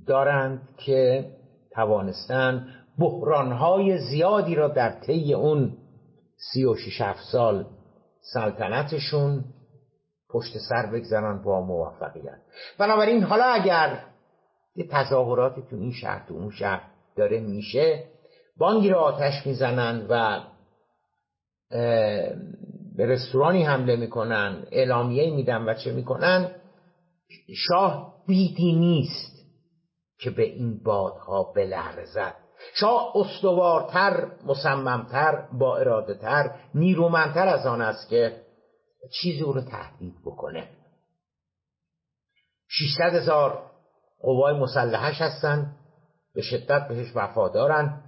دارند 0.08 0.70
که 0.78 1.32
توانستند 1.72 2.68
بحرانهای 3.00 3.98
زیادی 3.98 4.56
را 4.56 4.68
در 4.68 5.00
طی 5.00 5.34
اون 5.34 5.78
سی 6.36 6.66
و 6.66 6.76
سال 7.32 7.66
سلطنتشون 8.34 9.46
پشت 10.30 10.58
سر 10.70 10.86
بگذارن 10.86 11.44
با 11.44 11.62
موفقیت. 11.62 12.38
بنابراین 12.80 13.24
حالا 13.24 13.46
اگر 13.46 14.04
یه 14.76 14.88
تظاهراتی 14.88 15.62
تو 15.70 15.76
این 15.76 15.92
شهر 15.92 16.26
تو 16.28 16.34
اون 16.34 16.52
شهر 16.52 16.82
داره 17.16 17.40
میشه 17.40 18.04
بانگی 18.58 18.90
رو 18.90 18.98
آتش 18.98 19.48
می‌زنن 19.48 20.06
و 20.10 20.42
به 22.98 23.06
رستورانی 23.06 23.64
حمله 23.64 23.96
می‌کنن 23.96 24.64
اعلامیه 24.72 25.32
میدن 25.32 25.70
و 25.70 25.74
چه 25.74 25.92
می‌کنن 25.92 26.52
شاه 27.56 28.14
بیدی 28.28 28.74
نیست 28.74 29.38
که 30.20 30.30
به 30.30 30.44
این 30.44 30.84
بادها 30.84 31.44
بلرزد. 31.44 32.36
شاه 32.74 33.12
استوارتر 33.16 34.28
مصممتر 34.46 35.48
با 35.60 35.78
اراده 35.78 36.14
تر 36.14 36.52
نیرومندتر 36.74 37.48
از 37.48 37.66
آن 37.66 37.82
است 37.82 38.10
که 38.10 38.42
چیزی 39.12 39.44
او 39.44 39.54
رو 39.54 39.62
تهدید 39.62 40.16
بکنه. 40.26 40.70
600 42.68 43.14
هزار 43.14 43.72
قوای 44.22 44.54
مسلحش 44.54 45.22
هستن 45.22 45.76
به 46.36 46.42
شدت 46.42 46.88
بهش 46.88 47.12
وفادارن. 47.16 48.04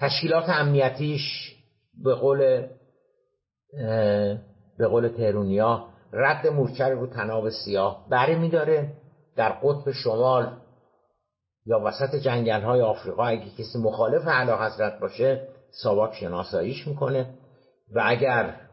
تشکیلات 0.00 0.48
امنیتیش 0.48 1.54
به 2.04 2.14
قول 2.14 2.68
به 4.78 4.86
قول 4.88 5.08
تهرونیا 5.08 5.88
رد 6.12 6.46
مورچه 6.46 6.88
رو 6.88 7.06
تناب 7.06 7.50
سیاه 7.50 8.08
بری 8.10 8.34
میداره. 8.34 8.92
در 9.36 9.52
قطب 9.52 9.90
شمال 9.90 10.56
یا 11.66 11.80
وسط 11.84 12.14
جنگل 12.14 12.62
های 12.62 12.80
آفریقا 12.80 13.24
اگه 13.24 13.50
کسی 13.50 13.78
مخالف 13.78 14.26
اعلی 14.26 14.50
حضرت 14.50 15.00
باشه 15.00 15.48
ساواک 15.82 16.14
شناساییش 16.14 16.86
می‌کنه. 16.86 17.34
و 17.94 18.02
اگر 18.04 18.63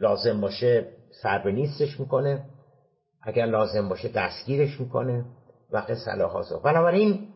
لازم 0.00 0.40
باشه 0.40 0.86
سر 1.22 1.50
نیستش 1.50 2.00
می‌کنه. 2.00 2.44
اگر 3.22 3.46
لازم 3.46 3.88
باشه 3.88 4.08
دستگیرش 4.08 4.80
می‌کنه 4.80 5.24
و 5.70 5.76
قصه 5.76 6.24
هازا 6.24 6.58
بنابراین 6.58 7.28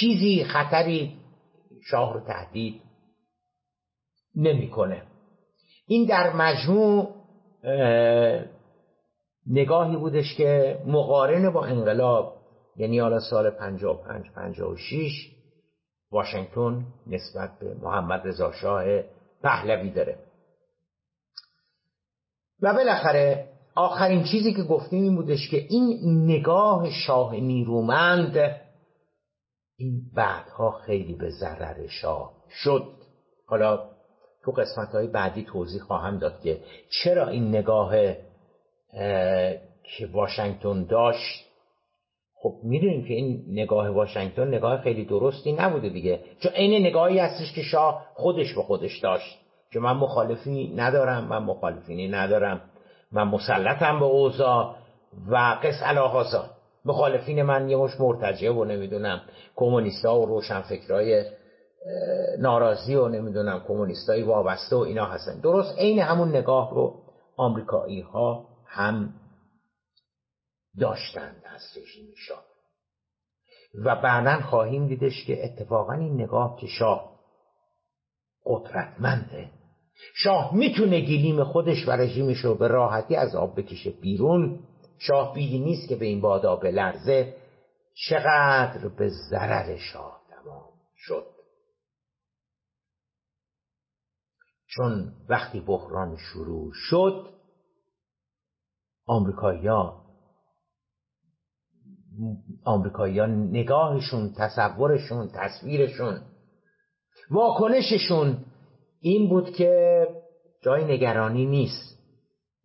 چیزی 0.00 0.44
خطری 0.44 1.16
شاه 1.90 2.14
رو 2.14 2.20
تهدید 2.20 2.82
نمی‌کنه. 4.36 5.02
این 5.86 6.06
در 6.06 6.32
مجموع 6.32 7.14
نگاهی 9.46 9.96
بودش 9.96 10.36
که 10.36 10.78
مقارن 10.86 11.50
با 11.50 11.64
انقلاب 11.64 12.36
یعنی 12.76 12.98
حالا 12.98 13.20
سال 13.20 13.50
55 13.50 14.30
56 14.34 15.30
واشنگتن 16.10 16.86
نسبت 17.06 17.58
به 17.58 17.74
محمد 17.74 18.26
رضا 18.26 18.52
شاه 18.52 18.84
پهلوی 19.42 19.90
داره. 19.90 20.29
و 22.62 22.74
بالاخره 22.74 23.48
آخرین 23.74 24.24
چیزی 24.24 24.54
که 24.54 24.62
گفتیم 24.62 25.02
این 25.02 25.16
بودش 25.16 25.50
که 25.50 25.66
این 25.68 26.24
نگاه 26.24 26.90
شاه 26.90 27.34
نیرومند 27.34 28.36
این 29.76 30.02
بعدها 30.16 30.70
خیلی 30.70 31.14
به 31.14 31.30
ضرر 31.30 31.86
شاه 31.86 32.32
شد. 32.50 32.92
حالا 33.46 33.90
تو 34.44 34.52
قسمت 34.52 34.88
های 34.88 35.06
بعدی 35.06 35.42
توضیح 35.42 35.82
خواهم 35.82 36.18
داد 36.18 36.40
که 36.40 36.60
چرا 37.02 37.28
این 37.28 37.48
نگاه 37.48 37.92
که 39.82 40.06
واشنگتن 40.12 40.84
داشت. 40.84 41.46
خب 42.42 42.54
می‌دونیم 42.62 43.04
که 43.04 43.14
این 43.14 43.44
نگاه 43.48 43.88
واشنگتن 43.88 44.48
نگاه 44.48 44.82
خیلی 44.82 45.04
درستی 45.04 45.52
نبوده 45.52 45.88
دیگه. 45.88 46.20
چون 46.40 46.52
عین 46.52 46.86
نگاهی 46.86 47.18
هستش 47.18 47.52
که 47.52 47.62
شاه 47.62 48.06
خودش 48.14 48.54
به 48.54 48.62
خودش 48.62 48.98
داشت. 48.98 49.39
که 49.72 49.80
من 49.80 49.92
مخالفی 49.92 50.74
ندارم 50.76 51.24
من 51.24 51.38
مخالفینی 51.38 52.08
ندارم. 52.08 52.60
من 53.12 53.22
مسلطم 53.22 53.98
به 53.98 54.04
اوضاع 54.04 54.76
و 55.28 55.36
قص 55.62 55.82
علاقازا 55.82 56.50
مخالفین 56.84 57.42
من 57.42 57.68
یه 57.68 57.76
مش 57.76 58.00
مرتجه 58.00 58.50
و 58.50 58.64
نمی‌دونم 58.64 59.20
کمونیستا 59.56 60.20
و 60.20 60.26
روشنفکرای 60.26 61.24
ناراضی 62.38 62.94
و 62.94 63.08
نمی‌دونم 63.08 63.64
کمونیستای 63.68 64.22
وابسته 64.22 64.76
و 64.76 64.78
اینا 64.78 65.06
هستن. 65.06 65.40
درست 65.40 65.78
عین 65.78 65.98
همون 65.98 66.28
نگاه 66.28 66.74
رو 66.74 67.02
آمریکایی 67.36 68.00
ها 68.00 68.46
هم 68.66 69.14
داشتند 70.80 71.42
از 71.44 71.60
رژیم 71.76 72.14
شاه. 72.16 72.44
و 73.84 73.96
بعدا 73.96 74.40
خواهیم 74.40 74.86
دیدش 74.86 75.24
که 75.26 75.44
اتفاقا 75.44 75.92
این 75.92 76.20
نگاه 76.20 76.56
که 76.60 76.66
شاه 76.66 77.10
قدرتمنده 78.44 79.59
شاه 80.14 80.54
می‌تونه 80.54 81.00
گلیم 81.00 81.44
خودش 81.44 81.88
و 81.88 81.90
رژیمش 81.90 82.38
رو 82.38 82.54
به 82.54 82.68
راحتی 82.68 83.16
از 83.16 83.34
آب 83.34 83.60
بکشه 83.60 83.90
بیرون. 83.90 84.58
شاه 84.98 85.34
بیدی 85.34 85.58
نیست 85.58 85.88
که 85.88 85.96
به 85.96 86.06
این 86.06 86.20
بادا 86.20 86.56
لرزه 86.70 87.36
چقدر 88.08 88.88
به 88.88 89.08
ضرر 89.08 89.76
شاه 89.76 90.20
تمام 90.30 90.72
شد. 90.96 91.26
چون 94.66 95.12
وقتی 95.28 95.60
بحران 95.60 96.16
شروع 96.16 96.70
شد 96.74 97.30
آمریکایی‌ها 99.06 100.04
آمریکایی‌ها 102.64 103.26
نگاهشون 103.26 104.32
تصورشون 104.36 105.28
تصویرشون 105.28 106.22
واکنششون 107.30 108.44
این 109.00 109.28
بود 109.28 109.50
که 109.52 110.06
جای 110.62 110.84
نگرانی 110.84 111.46
نیست. 111.46 112.00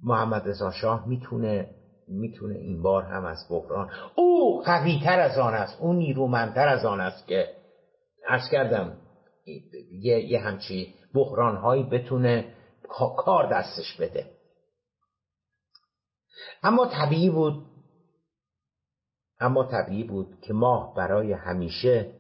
محمد 0.04 0.48
رضا 0.48 0.72
شاه 0.72 1.08
می‌تونه 1.08 1.70
می‌تونه 2.08 2.56
این 2.56 2.82
بار 2.82 3.04
هم 3.04 3.26
از 3.26 3.46
بحران. 3.50 3.90
او 4.16 4.62
قویتر 4.66 5.20
از 5.20 5.38
آن 5.38 5.54
است 5.54 5.82
او 5.82 5.94
نیرومندتر 5.94 6.68
از 6.68 6.86
آن 6.86 7.02
است 7.02 7.28
که 7.28 7.48
عرض 8.28 8.50
کردم 8.52 8.98
یه, 9.92 10.20
یه 10.32 10.40
همچی 10.40 10.94
بحران 11.14 11.56
هایی 11.56 11.84
بتونه 11.84 12.54
کار 13.18 13.50
دستش 13.52 13.98
بده. 14.00 14.30
اما 16.64 16.86
طبیعی 16.86 17.30
بود 17.30 17.66
اما 19.40 19.64
طبیعی 19.64 20.04
بود 20.04 20.40
که 20.42 20.54
ماه 20.54 20.94
برای 20.96 21.34
همیشه 21.34 22.12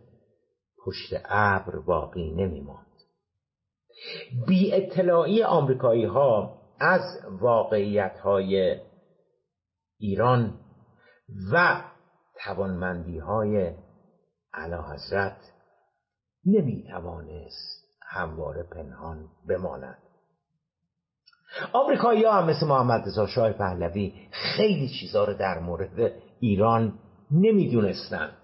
پشت 0.86 1.14
ابر 1.26 1.80
باقی 1.80 2.32
نمیماند. 2.32 2.85
بی 4.48 4.74
اطلاعی 4.74 5.44
آمریکایی 5.44 6.06
ها 6.06 6.62
از 6.80 7.02
واقعیت 7.40 8.20
های 8.20 8.80
ایران 10.00 10.60
و 11.52 11.84
توانمندی 12.44 13.18
های 13.18 13.74
علا 14.54 14.82
حضرت 14.82 15.38
نمی 16.46 16.84
توانست 16.84 17.86
همواره 18.02 18.64
پنهان 18.64 19.30
بماند. 19.50 19.98
آمریکایی 21.74 22.24
ها 22.24 22.42
هم 22.42 22.50
مثل 22.50 22.68
محمد 22.68 23.08
رضا 23.08 23.28
شاه 23.28 23.52
پهلوی 23.52 24.14
خیلی 24.32 24.90
چیزها 25.00 25.24
رو 25.24 25.34
در 25.34 25.60
مورد 25.60 26.12
ایران 26.40 27.00
نمی‌دونستن. 27.32 28.38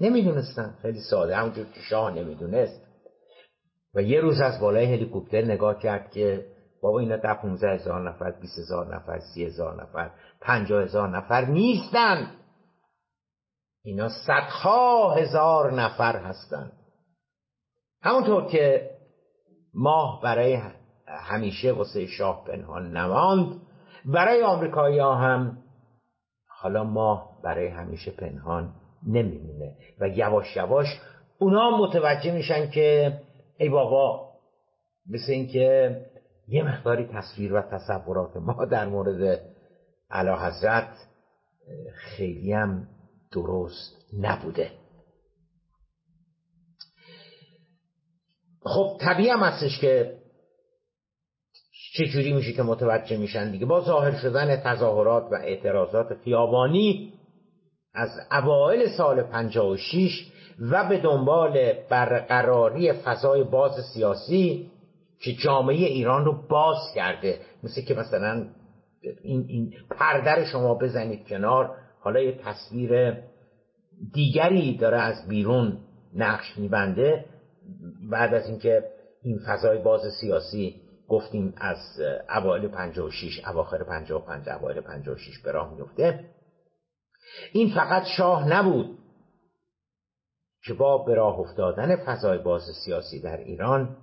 نمی‌دونستن. 0.00 0.74
خیلی 0.82 1.00
ساده. 1.00 1.36
همونجور 1.36 1.64
که 1.64 1.80
شاه 1.80 2.14
نمی‌دونست 2.14 2.85
و 3.96 4.02
یه 4.02 4.20
روز 4.20 4.40
از 4.40 4.60
بالای 4.60 4.94
هلیکوپتر 4.94 5.42
نگاه 5.42 5.78
کرد 5.78 6.10
که 6.10 6.46
بابا 6.82 6.98
اینا 6.98 7.16
ده 7.16 7.34
15 7.34 7.70
هزار 7.70 8.08
نفر 8.08 8.30
20 8.30 8.58
هزار 8.58 8.94
نفر 8.94 9.18
30 9.18 9.44
هزار 9.44 9.82
نفر 9.82 10.10
50 10.40 10.82
هزار 10.82 11.08
نفر 11.08 11.44
نیستن. 11.44 12.30
اینا 13.84 14.08
صدها 14.08 15.14
هزار 15.14 15.72
نفر 15.72 16.16
هستند 16.16 16.72
همونطور 18.02 18.46
که 18.46 18.90
ماه 19.74 20.20
برای 20.22 20.58
همیشه 21.06 21.72
واسه 21.72 22.06
شاه 22.06 22.44
پنهان 22.46 22.96
نماند 22.96 23.60
برای 24.04 24.42
آمریکایی 24.42 24.98
ها 24.98 25.14
هم 25.14 25.58
حالا 26.48 26.84
ماه 26.84 27.42
برای 27.44 27.68
همیشه 27.68 28.10
پنهان 28.10 28.74
نمیمونه. 29.06 29.76
و 30.00 30.08
یواش 30.08 30.56
یواش 30.56 30.86
اونا 31.38 31.78
متوجه 31.78 32.32
میشن 32.32 32.70
که 32.70 33.20
ای 33.58 33.68
بابا 33.68 34.32
مثل 35.10 35.32
اینکه 35.32 35.96
یه 36.48 36.62
مقداری 36.62 37.04
تصویر 37.04 37.54
و 37.54 37.62
تصورات 37.62 38.36
ما 38.36 38.64
در 38.64 38.86
مورد 38.86 39.40
علا 40.10 40.36
حضرت 40.36 40.88
خیلی 41.94 42.52
هم 42.52 42.88
درست 43.32 43.96
نبوده. 44.20 44.70
خب 48.62 48.96
طبیعی 49.00 49.30
هم 49.30 49.40
هستش 49.40 49.80
که 49.80 50.18
چجوری 51.96 52.32
میشه 52.32 52.52
که 52.52 52.62
متوجه 52.62 53.16
میشن 53.16 53.50
دیگه. 53.50 53.66
با 53.66 53.80
ظاهر 53.80 54.16
شدن 54.16 54.56
تظاهرات 54.56 55.32
و 55.32 55.34
اعتراضات 55.34 56.14
خیابانی 56.24 57.12
از 57.94 58.10
اوایل 58.30 58.88
سال 58.96 59.22
56 59.22 60.32
و 60.60 60.88
به 60.88 60.98
دنبال 60.98 61.72
برقراری 61.90 62.92
فضای 62.92 63.44
باز 63.44 63.72
سیاسی 63.94 64.70
که 65.20 65.32
جامعه 65.32 65.76
ایران 65.76 66.24
رو 66.24 66.48
باز 66.48 66.76
کرده. 66.94 67.40
مثل 67.62 67.84
که 67.84 67.94
مثلا 67.94 68.46
این, 69.22 69.44
این 69.48 69.72
پردر 69.90 70.44
شما 70.44 70.74
بزنید 70.74 71.28
کنار 71.28 71.76
حالا 72.00 72.20
یه 72.20 72.38
تصویر 72.44 73.16
دیگری 74.12 74.76
داره 74.76 75.00
از 75.00 75.28
بیرون 75.28 75.78
نقش 76.14 76.58
میبنده. 76.58 77.24
بعد 78.10 78.34
از 78.34 78.48
اینکه 78.48 78.84
این 79.22 79.38
فضای 79.46 79.78
باز 79.78 80.00
سیاسی 80.20 80.80
گفتیم 81.08 81.54
از 81.56 81.78
اوایل 82.36 82.68
56 82.68 83.40
اواخر 83.46 83.84
55 83.84 84.48
اوایل 84.48 84.80
56 84.80 85.38
به 85.44 85.52
راه 85.52 85.74
میفته 85.74 86.24
این 87.52 87.74
فقط 87.74 88.04
شاه 88.16 88.48
نبود. 88.48 88.98
که 90.66 90.74
با 90.74 90.98
به 90.98 91.14
راه 91.14 91.38
افتادن 91.38 91.96
فضای 91.96 92.38
باز 92.38 92.62
سیاسی 92.84 93.20
در 93.20 93.36
ایران 93.36 93.96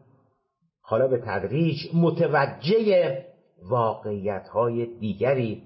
حالا 0.81 1.07
به 1.07 1.17
تدریج 1.17 1.77
متوجه 1.93 3.25
واقعیت 3.69 4.47
های 4.47 4.85
دیگری 4.85 5.63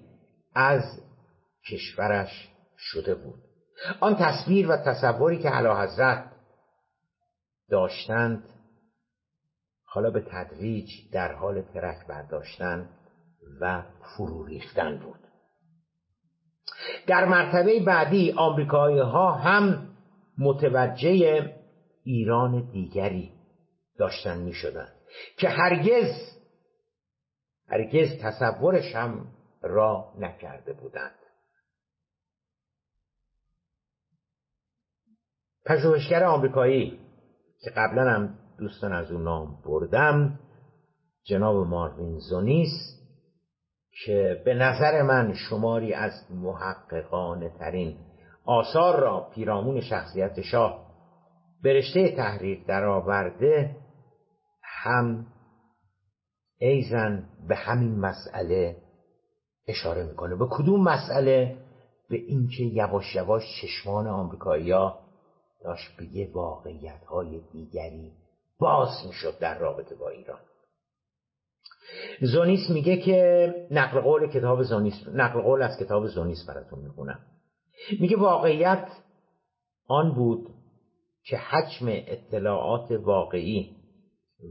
از 0.55 0.83
کشورش 1.71 2.49
شده 2.77 3.15
بود. 3.15 3.39
آن 3.99 4.15
تصویر 4.15 4.71
و 4.71 4.77
تصوری 4.77 5.39
که 5.39 5.49
علا 5.49 5.81
حضرت 5.81 6.31
داشتند 7.69 8.43
حالا 9.85 10.11
به 10.11 10.21
تدریج 10.31 10.89
در 11.11 11.31
حال 11.31 11.61
ترک 11.61 12.07
برداشتن 12.07 12.89
و 13.61 13.83
فرو 14.01 14.45
ریختن 14.45 14.97
بود. 14.97 15.19
در 17.07 17.25
مرتبه 17.25 17.79
بعدی 17.79 18.31
آمریکایی 18.31 18.99
ها 18.99 19.31
هم 19.31 19.86
متوجه 20.37 21.53
ایران 22.03 22.71
دیگری 22.71 23.31
داشتن 23.97 24.37
می 24.37 24.53
شدن 24.53 24.87
که 25.37 25.49
هرگز 25.49 26.37
هرگز 27.67 28.21
تصورش 28.21 28.95
هم 28.95 29.27
را 29.61 30.13
نکرده 30.19 30.73
بودند. 30.73 31.15
پژوهشگر 35.65 36.23
آمریکایی 36.23 36.99
که 37.59 37.69
قبلا 37.69 38.03
هم 38.13 38.39
دوستان 38.59 38.93
از 38.93 39.11
اون 39.11 39.23
نام 39.23 39.61
بردم 39.65 40.39
جناب 41.23 41.67
ماروین 41.67 42.19
زونیس 42.19 42.97
که 44.05 44.41
به 44.45 44.53
نظر 44.53 45.01
من 45.01 45.33
شماری 45.33 45.93
از 45.93 46.11
محققان 46.29 47.49
ترین 47.49 48.06
آثار 48.47 48.99
را 48.99 49.29
پیرامون 49.33 49.81
شخصیت 49.81 50.41
شاه 50.41 50.87
به 51.63 51.73
رشته 51.73 52.15
تحریر 52.15 52.63
درآورده 52.67 53.75
هم 54.63 55.25
ایزن 56.57 57.29
به 57.47 57.55
همین 57.55 57.99
مسئله 57.99 58.77
اشاره 59.67 60.03
می‌کنه. 60.03 60.35
به 60.35 60.45
کدوم 60.49 60.83
مسئله؟ 60.83 61.57
به 62.09 62.17
اینکه 62.17 62.63
یواش 62.63 63.15
یواش 63.15 63.43
چشمان 63.61 64.07
آمریکایی‌ها 64.07 64.99
داشت 65.63 65.97
به 65.97 66.05
یه 66.05 66.31
واقعیت 66.33 67.03
های 67.03 67.41
دیگری 67.51 68.13
باز 68.59 68.89
می‌شد 69.07 69.39
در 69.39 69.59
رابطه 69.59 69.95
با 69.95 70.09
ایران. 70.09 70.39
زونیس 72.21 72.69
میگه 72.69 72.97
که 72.97 73.53
نقل 73.71 74.01
قول 74.01 74.27
کتاب 74.27 74.63
زونیس 74.63 75.07
نقل 75.13 75.41
قول 75.41 75.61
از 75.61 75.77
کتاب 75.79 76.07
زونیس 76.07 76.45
براتون 76.47 76.79
می‌خونم. 76.79 77.19
میگه 77.99 78.17
واقعیت 78.17 78.87
آن 79.87 80.15
بود 80.15 80.47
که 81.23 81.37
حجم 81.37 81.85
اطلاعات 81.87 82.91
واقعی 82.91 83.75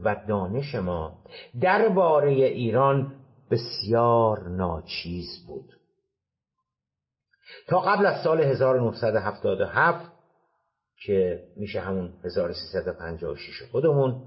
و 0.03 0.15
دانش 0.27 0.75
ما 0.75 1.23
درباره 1.61 2.31
ایران 2.31 3.15
بسیار 3.51 4.49
ناچیز 4.49 5.45
بود. 5.47 5.73
تا 7.67 7.79
قبل 7.79 8.05
از 8.05 8.23
سال 8.23 8.41
1977 8.41 10.11
که 11.05 11.43
میشه 11.57 11.79
همون 11.79 12.13
1356 12.23 13.61
خودمون 13.71 14.23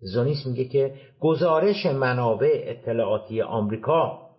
زونیس 0.00 0.46
میگه 0.46 0.64
که 0.64 0.94
گزارش 1.20 1.86
منابع 1.86 2.64
اطلاعاتی 2.64 3.42
آمریکا 3.42 4.30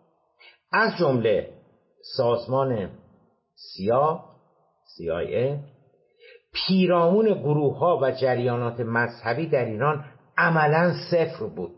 از 0.72 0.98
جمله 1.00 1.54
سازمان 2.18 2.90
سیا 3.72 4.24
CIA 4.94 5.60
پیرامون 6.54 7.34
گروه 7.34 7.78
ها 7.78 8.00
و 8.02 8.12
جریانات 8.12 8.80
مذهبی 8.80 9.48
در 9.48 9.66
ایران 9.66 10.06
عملا 10.38 10.94
صفر 11.12 11.46
بود. 11.46 11.72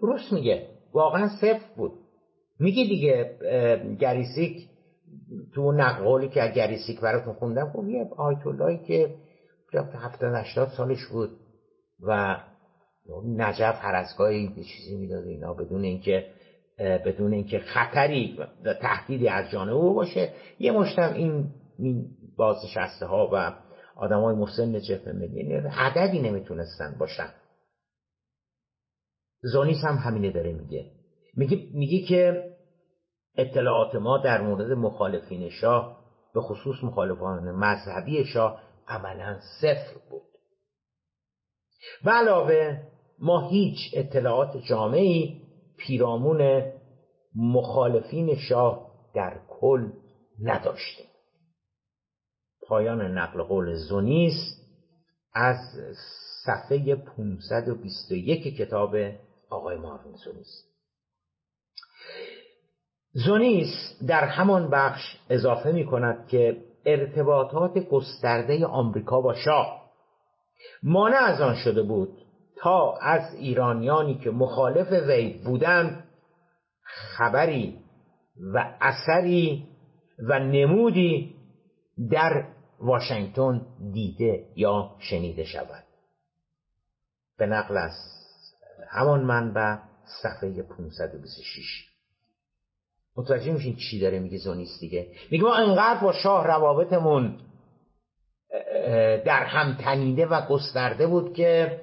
درست 0.00 0.32
میگه 0.32 0.68
واقعا 0.94 1.28
صفر 1.28 1.74
بود. 1.76 1.92
میگه 2.60 2.84
دیگه 2.84 3.38
گری 4.00 4.29
سیک 4.29 4.68
تو 5.54 5.72
نقلی 5.72 6.28
که 6.28 6.52
گری 6.56 6.75
سیک 6.75 7.00
براتون 7.00 7.34
خوندم 7.34 7.70
خب 7.72 7.88
یه 7.88 8.08
آیت 8.16 8.46
اللهی 8.46 8.78
که 8.78 9.14
هفتاد 9.74 10.34
هشتاد 10.34 10.68
سالش 10.68 11.06
بود 11.12 11.30
و 12.06 12.36
نجف 13.36 13.78
هر 13.80 13.94
از 13.94 14.06
چیزی 14.54 14.96
می‌داد 14.96 15.24
اینا 15.24 15.54
بدون 15.54 15.82
اینکه 15.82 16.26
بدون 16.78 17.32
اینکه 17.32 17.58
خطری 17.58 18.38
و 18.64 18.74
تهدیدی 18.74 19.28
از 19.28 19.50
جانب 19.50 19.72
او 19.76 19.94
باشه. 19.94 20.32
یه 20.58 20.72
مشتم 20.72 21.12
این 21.12 21.50
بازنشسته 22.36 23.06
ها 23.06 23.30
و 23.32 23.52
آدمای 23.96 24.34
مسن 24.34 24.80
جبهه 24.80 25.12
ملی 25.12 25.54
عددی 25.54 26.18
نمی‌تونستن 26.18 26.96
باشن. 26.98 27.32
زونیس 29.42 29.84
هم 29.84 29.96
همینه 29.96 30.30
داره 30.30 30.52
میگه. 30.52 30.90
میگه 31.36 31.58
میگه 31.74 32.06
که 32.06 32.50
اطلاعات 33.36 33.94
ما 33.94 34.18
در 34.18 34.40
مورد 34.40 34.72
مخالفین 34.72 35.50
شاه 35.50 35.98
به 36.34 36.40
خصوص 36.40 36.84
مخالفان 36.84 37.50
مذهبی 37.50 38.24
شاه 38.24 38.62
عملا 38.88 39.38
صفر 39.60 39.98
بود. 40.10 40.22
و 42.04 42.10
علاوه 42.10 42.82
ما 43.18 43.48
هیچ 43.48 43.78
اطلاعات 43.94 44.56
جامعی 44.56 45.41
پیرامون 45.86 46.72
مخالفین 47.36 48.34
شاه 48.34 48.90
در 49.14 49.38
کل 49.48 49.88
نداشتیم. 50.42 51.06
پایان 52.68 53.18
نقل 53.18 53.42
قول 53.42 53.74
زونیس 53.74 54.34
از 55.34 55.56
صفحه 56.44 56.94
521 56.94 58.56
کتاب 58.56 58.96
آقای 59.50 59.76
ماروین 59.76 60.14
زونیس. 60.14 60.64
زونیس 63.12 64.02
در 64.08 64.24
همان 64.24 64.70
بخش 64.70 65.18
اضافه 65.30 65.72
می 65.72 65.86
کند 65.86 66.28
که 66.28 66.64
ارتباطات 66.86 67.78
گسترده 67.78 68.66
آمریکا 68.66 69.20
با 69.20 69.34
شاه 69.34 69.82
مانع 70.82 71.16
از 71.16 71.40
آن 71.40 71.54
شده 71.54 71.82
بود 71.82 72.21
تا 72.62 72.96
از 72.96 73.34
ایرانیانی 73.34 74.18
که 74.18 74.30
مخالف 74.30 74.92
وی 74.92 75.40
بودند 75.44 76.04
خبری 76.82 77.78
و 78.54 78.76
اثری 78.80 79.68
و 80.28 80.38
نمودی 80.38 81.34
در 82.10 82.44
واشنگتن 82.80 83.66
دیده 83.92 84.46
یا 84.56 84.90
شنیده 84.98 85.44
شود. 85.44 85.84
به 87.38 87.46
نقل 87.46 87.76
از 87.76 87.92
همان 88.90 89.20
منبع 89.24 89.76
صفحه 90.22 90.62
526 90.62 91.92
متوجه 93.16 93.52
میشین 93.52 93.76
چی 93.76 94.00
داره 94.00 94.18
میگه 94.18 94.38
زونیست 94.38 94.80
دیگه؟ 94.80 95.12
میگه 95.30 95.44
ما 95.44 95.54
انقدر 95.54 96.00
با 96.00 96.12
شاه 96.12 96.46
روابطمون 96.46 97.38
در 99.24 99.44
هم 99.44 99.76
تنیده 99.80 100.26
و 100.26 100.46
گسترده 100.46 101.06
بود 101.06 101.34
که 101.34 101.80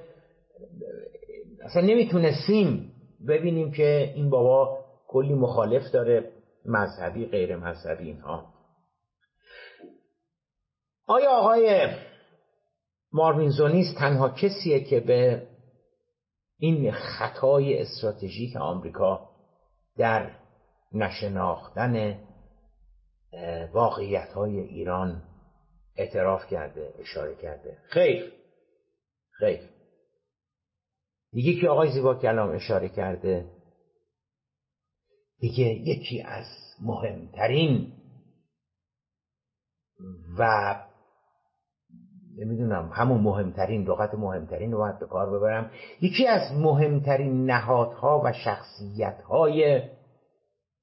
اصلا 1.63 1.81
نمی‌تونستیم 1.81 2.91
ببینیم 3.27 3.71
که 3.71 4.13
این 4.15 4.29
بابا 4.29 4.79
کلی 5.07 5.33
مخالف 5.33 5.91
داره 5.91 6.31
مذهبی 6.65 7.25
غیر 7.25 7.55
مذهبی 7.55 8.05
اینها. 8.05 8.53
آیا 11.07 11.29
آقای 11.29 11.87
ماروین 13.13 13.49
زونیست 13.49 13.97
تنها 13.97 14.29
کسیه 14.29 14.79
که 14.79 14.99
به 14.99 15.47
این 16.59 16.91
خطای 16.91 17.81
استراتژیک 17.81 18.55
آمریکا 18.55 19.29
در 19.97 20.31
نشناختن 20.93 22.19
واقعیت 23.73 24.31
های 24.33 24.59
ایران 24.59 25.23
اعتراف 25.97 26.47
کرده 26.47 26.93
اشاره 26.99 27.35
کرده؟ 27.35 27.77
خیر. 27.89 28.33
خیر. 29.31 29.78
دیگه 31.31 31.61
که 31.61 31.69
آقای 31.69 31.91
زیبا 31.91 32.15
کلام 32.15 32.51
اشاره 32.51 32.89
کرده. 32.89 33.51
دیگه 35.39 35.65
یکی 35.65 36.21
از 36.21 36.45
مهمترین 36.81 37.93
و 40.37 40.75
نمی‌دونم 42.37 42.89
همون 42.93 43.21
مهمترین 43.21 43.83
لغت 43.83 44.13
مهمترین 44.13 44.71
رو 44.71 44.77
باید 44.77 44.99
به 44.99 45.05
کار 45.05 45.37
ببرم. 45.37 45.71
یکی 46.01 46.27
از 46.27 46.53
مهمترین 46.57 47.45
نهادها 47.45 48.21
و 48.25 48.33
شخصیتهای 48.33 49.89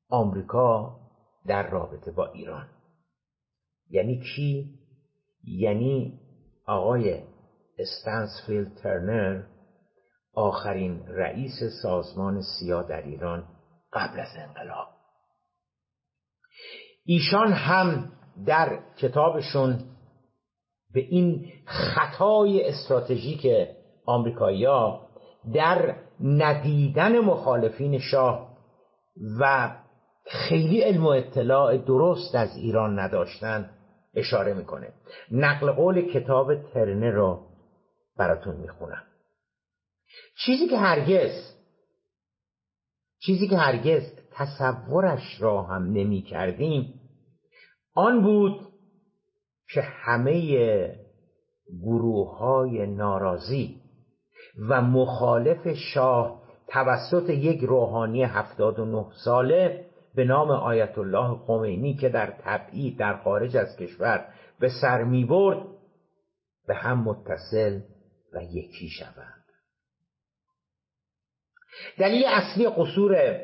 آمریکا 0.08 1.00
در 1.46 1.70
رابطه 1.70 2.10
با 2.10 2.26
ایران. 2.26 2.68
یعنی 3.90 4.20
کی؟ 4.20 4.78
یعنی 5.44 6.20
آقای 6.66 7.22
استنسفیلد 7.78 8.74
ترنر 8.74 9.42
آخرین 10.36 11.06
رئیس 11.08 11.62
سازمان 11.82 12.40
سیا 12.40 12.82
در 12.82 13.02
ایران 13.02 13.44
قبل 13.92 14.20
از 14.20 14.28
انقلاب. 14.38 14.88
ایشان 17.04 17.52
هم 17.52 18.12
در 18.46 18.78
کتابشون 18.98 19.84
به 20.94 21.00
این 21.00 21.52
خطای 21.66 22.68
استراتژیک 22.68 23.46
آمریکایی‌ها 24.06 25.08
در 25.54 25.96
ندیدن 26.20 27.18
مخالفین 27.18 27.98
شاه 27.98 28.56
و 29.40 29.70
خیلی 30.26 30.80
علم 30.82 31.06
و 31.06 31.08
اطلاع 31.08 31.76
درست 31.76 32.34
از 32.34 32.56
ایران 32.56 32.98
نداشتن 32.98 33.70
اشاره 34.14 34.54
می‌کنه. 34.54 34.92
نقل 35.30 35.72
قول 35.72 36.12
کتاب 36.12 36.54
ترنه 36.54 37.10
رو 37.10 37.46
براتون 38.18 38.56
می‌خونم. 38.56 39.02
چیزی 40.44 40.68
که 40.68 40.78
هرگز 40.78 41.56
چیزی 43.18 43.48
که 43.48 43.56
هرگز 43.56 44.02
تصورش 44.32 45.40
را 45.40 45.62
هم 45.62 45.82
نمی 45.82 46.22
کردیم 46.22 47.00
آن 47.94 48.22
بود 48.22 48.60
که 49.74 49.80
همه 49.82 51.06
گروه 51.82 52.38
های 52.38 52.86
ناراضی 52.86 53.80
و 54.68 54.82
مخالف 54.82 55.68
شاه 55.68 56.42
توسط 56.68 57.30
یک 57.30 57.60
روحانی 57.60 58.22
هفتاد 58.22 58.78
و 58.78 58.84
نه 58.84 59.06
ساله 59.24 59.86
به 60.14 60.24
نام 60.24 60.50
آیت 60.50 60.98
الله 60.98 61.38
خمینی 61.38 61.94
که 61.94 62.08
در 62.08 62.34
تبعید 62.44 62.98
در 62.98 63.16
خارج 63.16 63.56
از 63.56 63.76
کشور 63.76 64.28
به 64.60 64.68
سر 64.80 65.04
می 65.04 65.24
برد 65.24 65.66
به 66.66 66.74
هم 66.74 67.04
متصل 67.04 67.80
و 68.32 68.42
یکی 68.42 68.88
شوند. 68.88 69.45
دلیل 71.98 72.24
اصلی 72.26 72.68
قصور 72.68 73.40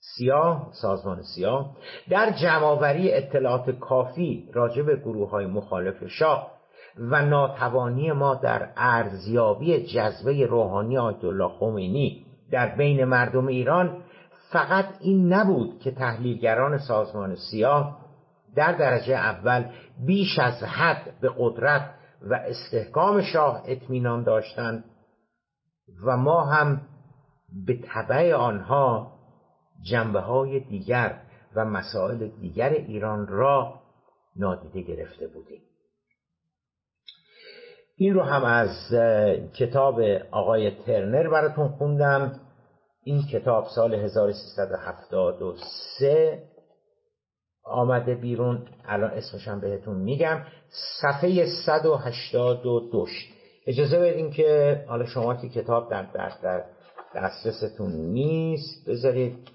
سیاه 0.00 0.68
سازمان 0.72 1.22
سیاه 1.22 1.76
در 2.10 2.30
جمعآوری 2.30 3.12
اطلاعات 3.12 3.70
کافی 3.70 4.48
راجع 4.52 4.82
به 4.82 4.96
گروه 4.96 5.30
های 5.30 5.46
مخالف 5.46 6.06
شاه 6.06 6.50
و 6.98 7.22
ناتوانی 7.22 8.12
ما 8.12 8.34
در 8.34 8.68
ارزیابی 8.76 9.86
جذبه 9.86 10.46
روحانی 10.46 10.98
آیت 10.98 11.24
الله 11.24 11.48
خمینی 11.48 12.26
در 12.50 12.76
بین 12.76 13.04
مردم 13.04 13.46
ایران 13.46 14.02
فقط 14.52 14.86
این 15.00 15.32
نبود 15.32 15.80
که 15.80 15.90
تحلیلگران 15.90 16.78
سازمان 16.78 17.34
سیاه 17.50 17.98
در 18.56 18.72
درجه 18.72 19.14
اول 19.14 19.64
بیش 20.06 20.38
از 20.38 20.62
حد 20.62 21.20
به 21.20 21.30
قدرت 21.38 21.90
و 22.30 22.34
استحکام 22.34 23.22
شاه 23.22 23.62
اطمینان 23.66 24.22
داشتند 24.22 24.84
و 26.06 26.16
ما 26.16 26.44
هم 26.44 26.80
به 27.66 27.78
طبع 27.82 28.34
آنها 28.34 29.12
جنبه 29.82 30.20
های 30.20 30.60
دیگر 30.60 31.20
و 31.56 31.64
مسائل 31.64 32.28
دیگر 32.28 32.68
ایران 32.68 33.26
را 33.26 33.80
نادیده 34.36 34.82
گرفته 34.82 35.26
بودیم. 35.26 35.62
این 37.96 38.14
رو 38.14 38.22
هم 38.22 38.44
از 38.44 38.94
کتاب 39.58 40.00
آقای 40.30 40.70
ترنر 40.70 41.28
براتون 41.28 41.68
خوندم. 41.68 42.40
این 43.04 43.22
کتاب 43.32 43.66
سال 43.74 43.94
1373 43.94 46.42
آمده 47.64 48.14
بیرون. 48.14 48.68
الان 48.84 49.10
اسمشم 49.10 49.60
بهتون 49.60 49.96
میگم. 49.96 50.42
صفحه 51.00 51.46
182 51.66 53.06
اجازه 53.66 54.00
بدین 54.00 54.30
که 54.30 54.84
حالا 54.88 55.06
شما 55.06 55.34
که 55.34 55.48
کتاب 55.48 55.90
در, 55.90 56.02
در, 56.02 56.32
در 56.42 56.64
دسترستون 57.14 57.92
نیست. 57.92 58.88
بذارید 58.88 59.48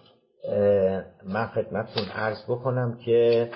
من 1.25 1.47
خدمتتون 1.47 2.03
عرض 2.03 2.43
بکنم 2.47 2.97
که 3.05 3.51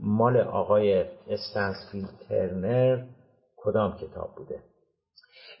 مال 0.00 0.36
آقای 0.36 1.04
استنسفیلد 1.28 2.10
ترنر 2.28 3.04
کدام 3.56 3.96
کتاب 3.96 4.34
بوده؟ 4.36 4.62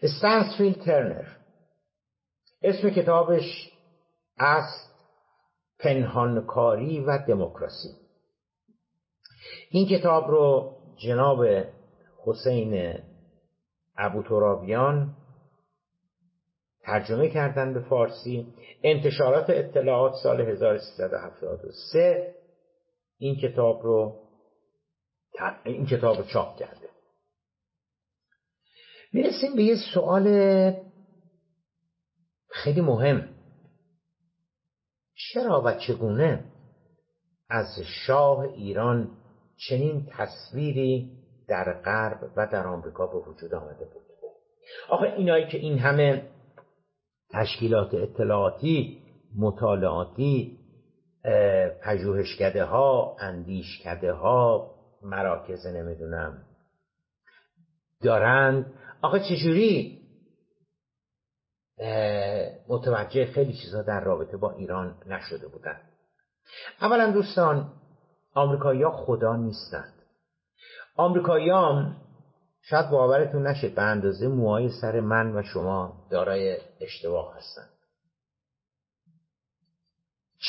استنسفیلد 0.02 0.84
ترنر. 0.84 1.26
اسم 2.62 2.90
کتابش 2.90 3.72
است 4.38 4.92
پنهانکاری 5.78 7.00
و 7.00 7.18
دموکراسی. 7.28 7.88
این 9.70 9.88
کتاب 9.88 10.30
رو 10.30 10.76
جناب 10.96 11.44
حسین 12.24 12.98
ابو 13.96 14.22
ترابیان 14.22 15.16
ترجمه 16.82 17.28
کردن 17.28 17.74
به 17.74 17.80
فارسی. 17.80 18.54
انتشارات 18.82 19.50
اطلاعات 19.50 20.14
سال 20.22 20.40
1373 20.40 22.34
این 23.18 23.36
کتاب 23.36 23.82
رو 23.82 24.22
این 25.64 25.86
کتاب 25.86 26.16
رو 26.16 26.24
چاپ 26.24 26.56
کرده. 26.58 26.88
می‌رسیم 29.12 29.56
به 29.56 29.62
یه 29.62 29.76
سوال 29.94 30.24
خیلی 32.48 32.80
مهم. 32.80 33.28
چرا 35.14 35.62
و 35.64 35.72
چگونه 35.72 36.44
از 37.48 37.66
شاه 38.06 38.38
ایران 38.38 39.10
چنین 39.68 40.06
تصویری 40.10 41.10
در 41.48 41.82
غرب 41.84 42.32
و 42.36 42.46
در 42.46 42.66
آمریکا 42.66 43.06
به 43.06 43.18
وجود 43.18 43.54
آمده 43.54 43.84
بود؟ 43.84 44.02
آخه 44.88 45.06
اینایی 45.16 45.48
که 45.48 45.58
این 45.58 45.78
همه 45.78 46.31
تشکیلات 47.32 47.94
اطلاعاتی 47.94 49.02
مطالعاتی 49.38 50.58
پژوهشکده 51.82 52.64
ها 52.64 53.16
اندیشکده 53.20 54.12
ها 54.12 54.74
مراکز 55.02 55.66
نمی‌دونم. 55.66 56.42
دارند 58.02 58.74
آخه 59.02 59.20
چجوری؟ 59.20 60.02
متوجه 62.68 63.26
خیلی 63.26 63.52
چیزها 63.52 63.82
در 63.82 64.00
رابطه 64.00 64.36
با 64.36 64.52
ایران 64.52 64.94
نشده 65.06 65.48
بودن. 65.48 65.80
اولا 66.80 67.10
دوستان 67.10 67.72
آمریکایی 68.34 68.86
خدا 68.86 69.36
نیستند. 69.36 69.92
آمریکاییان 70.96 71.96
شاید 72.62 72.90
باورتون 72.90 73.46
نشه 73.46 73.68
به 73.68 73.82
اندازه 73.82 74.28
موهای 74.28 74.68
سر 74.80 75.00
من 75.00 75.36
و 75.36 75.42
شما 75.42 76.06
دارای 76.10 76.58
اشتباه 76.80 77.36
هستن. 77.36 77.68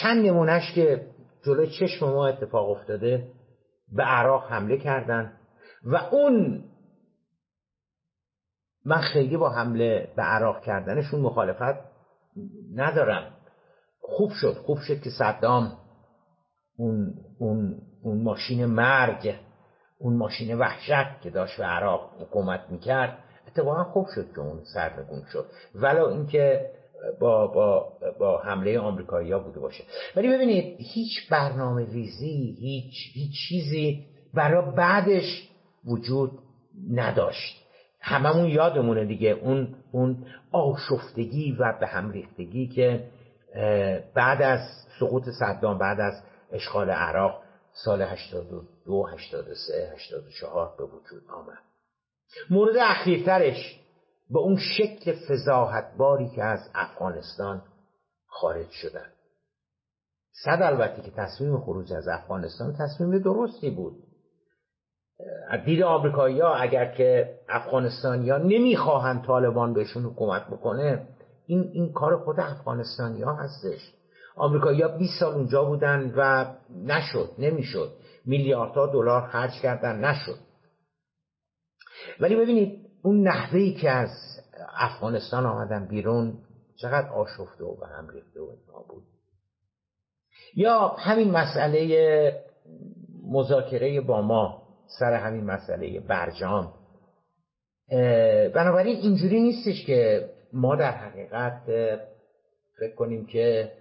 چند 0.02 0.26
نمونهش 0.26 0.74
که 0.76 1.08
جلوی 1.46 1.70
چشم 1.80 2.06
ما 2.06 2.28
اتفاق 2.28 2.70
افتاده 2.70 3.32
به 3.92 4.04
عراق 4.04 4.52
حمله 4.52 4.78
کردن 4.78 5.38
و 5.84 5.96
اون 5.96 6.64
من 8.86 9.02
خیلی 9.02 9.38
با 9.38 9.50
حمله 9.50 10.14
به 10.16 10.22
عراق 10.22 10.62
کردنشون 10.62 11.20
مخالفت 11.20 11.94
ندارم. 12.76 13.36
خوب 14.00 14.32
شد 14.32 14.54
خوب 14.54 14.78
شد 14.80 15.02
که 15.02 15.10
صدام 15.10 15.78
اون, 16.78 17.14
اون, 17.40 17.82
اون 18.04 18.24
ماشین 18.24 18.66
مرگ 18.66 19.36
اون 20.04 20.18
ماشین 20.18 20.58
وحشت 20.58 21.22
که 21.22 21.30
داشت 21.30 21.58
به 21.58 21.64
عراق 21.64 22.10
حکومت 22.22 22.62
می‌کرد 22.70 23.18
اتفاقا 23.48 23.84
خوب 23.84 24.08
شد 24.16 24.34
که 24.34 24.40
اون 24.40 24.60
سرنگون 24.74 25.24
شد. 25.32 25.46
ولو 25.76 26.06
اینکه 26.06 26.70
با, 27.20 27.48
با, 27.48 27.94
با 28.20 28.42
حمله 28.42 28.80
آمریکایی 28.80 29.32
ها 29.32 29.40
بوده 29.40 29.60
باشه. 29.60 29.84
ولی 30.16 30.28
ببینید 30.28 30.78
هیچ 30.80 31.30
برنامه 31.30 31.86
ریزی 31.86 32.58
هیچ, 32.60 32.94
هیچ 33.14 33.32
چیزی 33.50 34.06
برای 34.34 34.76
بعدش 34.76 35.50
وجود 35.86 36.32
نداشت. 36.92 37.64
هممون 38.00 38.46
یادمونه 38.46 39.06
دیگه 39.06 39.30
اون 39.30 39.76
اون 39.92 40.26
آشفتگی 40.52 41.52
و 41.60 41.74
به 41.80 41.88
هم 41.88 42.12
ریختگی 42.12 42.68
که 42.68 43.04
بعد 44.16 44.42
از 44.42 44.60
سقوط 45.00 45.30
صدام 45.30 45.78
بعد 45.78 46.00
از 46.00 46.24
اشغال 46.52 46.90
عراق 46.90 47.42
سال 47.72 48.02
82 48.02 48.73
83 48.88 49.92
84 49.94 50.76
به 50.78 50.84
وجود 50.84 51.24
آمد. 51.30 51.60
مورد 52.50 52.76
اخیرترش 52.78 53.80
به 54.30 54.40
اون 54.40 54.58
شکل 54.78 55.14
فضاحتباری 55.30 56.30
که 56.30 56.44
از 56.44 56.70
افغانستان 56.76 57.62
خارج 58.28 58.70
شدن. 58.70 59.10
صد 60.32 60.60
البته 60.62 61.02
که 61.02 61.12
تصمیم 61.12 61.60
خروج 61.60 61.94
از 61.94 62.08
افغانستان 62.08 62.76
تصمیم 62.80 63.20
درستی 63.20 63.70
بود. 63.70 64.04
از 65.50 65.66
دید 65.66 65.84
آمریکایی 65.84 66.40
ها 66.40 66.56
اگر 66.56 66.86
که 66.96 67.40
افغانستانی 67.50 68.30
ها 68.30 68.38
نمی‌خواهند 68.38 69.26
طالبان 69.26 69.74
بهشون 69.74 70.04
حکومت 70.04 70.48
بکنه 70.48 71.08
این, 71.48 71.70
این 71.74 71.94
کار 71.94 72.18
خود 72.18 72.40
افغانستانی 72.40 73.22
ها 73.22 73.36
هستش. 73.36 73.94
آمریکایی 74.36 74.82
ها 74.82 74.88
20 74.88 75.20
سال 75.20 75.34
اونجا 75.34 75.64
بودن 75.64 76.14
و 76.18 76.46
نشد 76.70 77.30
نمی‌شد. 77.38 77.92
میلیاردها 78.26 78.88
دلار 78.88 79.28
خرج 79.28 79.52
کردن 79.62 80.06
نشد. 80.06 80.38
ولی 82.20 82.36
ببینید 82.36 82.90
اون 83.04 83.28
نحوهی 83.28 83.74
که 83.74 83.90
از 83.90 84.10
افغانستان 84.80 85.46
آمدن 85.46 85.88
بیرون 85.88 86.38
چقدر 86.76 87.10
آشفته 87.10 87.64
و 87.64 87.76
به 87.76 87.88
هم 87.88 88.10
ریخته 88.10 88.40
و 88.40 88.56
بود. 88.90 89.04
یا 90.56 90.88
همین 90.88 91.32
مسئله 91.32 92.44
مذاکره 93.32 94.02
با 94.02 94.22
ما 94.22 94.64
سر 95.00 95.14
همین 95.14 95.44
مسئله 95.44 96.00
برجام. 96.00 96.74
بنابراین 98.56 98.98
اینجوری 98.98 99.42
نیستش 99.42 99.86
که 99.86 100.30
ما 100.54 100.76
در 100.76 100.92
حقیقت 100.92 101.62
فکر 102.80 102.96
کنیم 102.96 103.26
که 103.26 103.72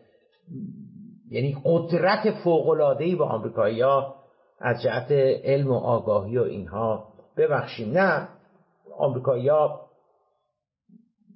یعنی 1.28 1.62
قدرت 1.64 2.31
فوقلادهی 2.44 3.16
به 3.16 3.24
آمریکایی 3.24 3.81
ها 3.81 4.22
از 4.62 4.83
جهت 4.83 5.12
علم 5.44 5.70
و 5.70 5.75
آگاهی 5.75 6.38
و 6.38 6.42
اینها. 6.42 7.12
ببخشیم 7.37 7.92
نه 7.98 8.29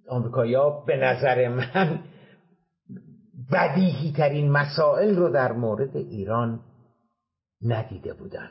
آمریکایی 0.09 0.55
ها 0.55 0.85
به 0.87 0.97
نظر 0.97 1.49
من 1.49 2.05
بدیهی 3.53 4.13
ترین 4.13 4.51
مسائل 4.51 5.17
رو 5.17 5.29
در 5.29 5.53
مورد 5.53 5.97
ایران 5.97 6.61
ندیده 7.63 8.15
بودن. 8.15 8.51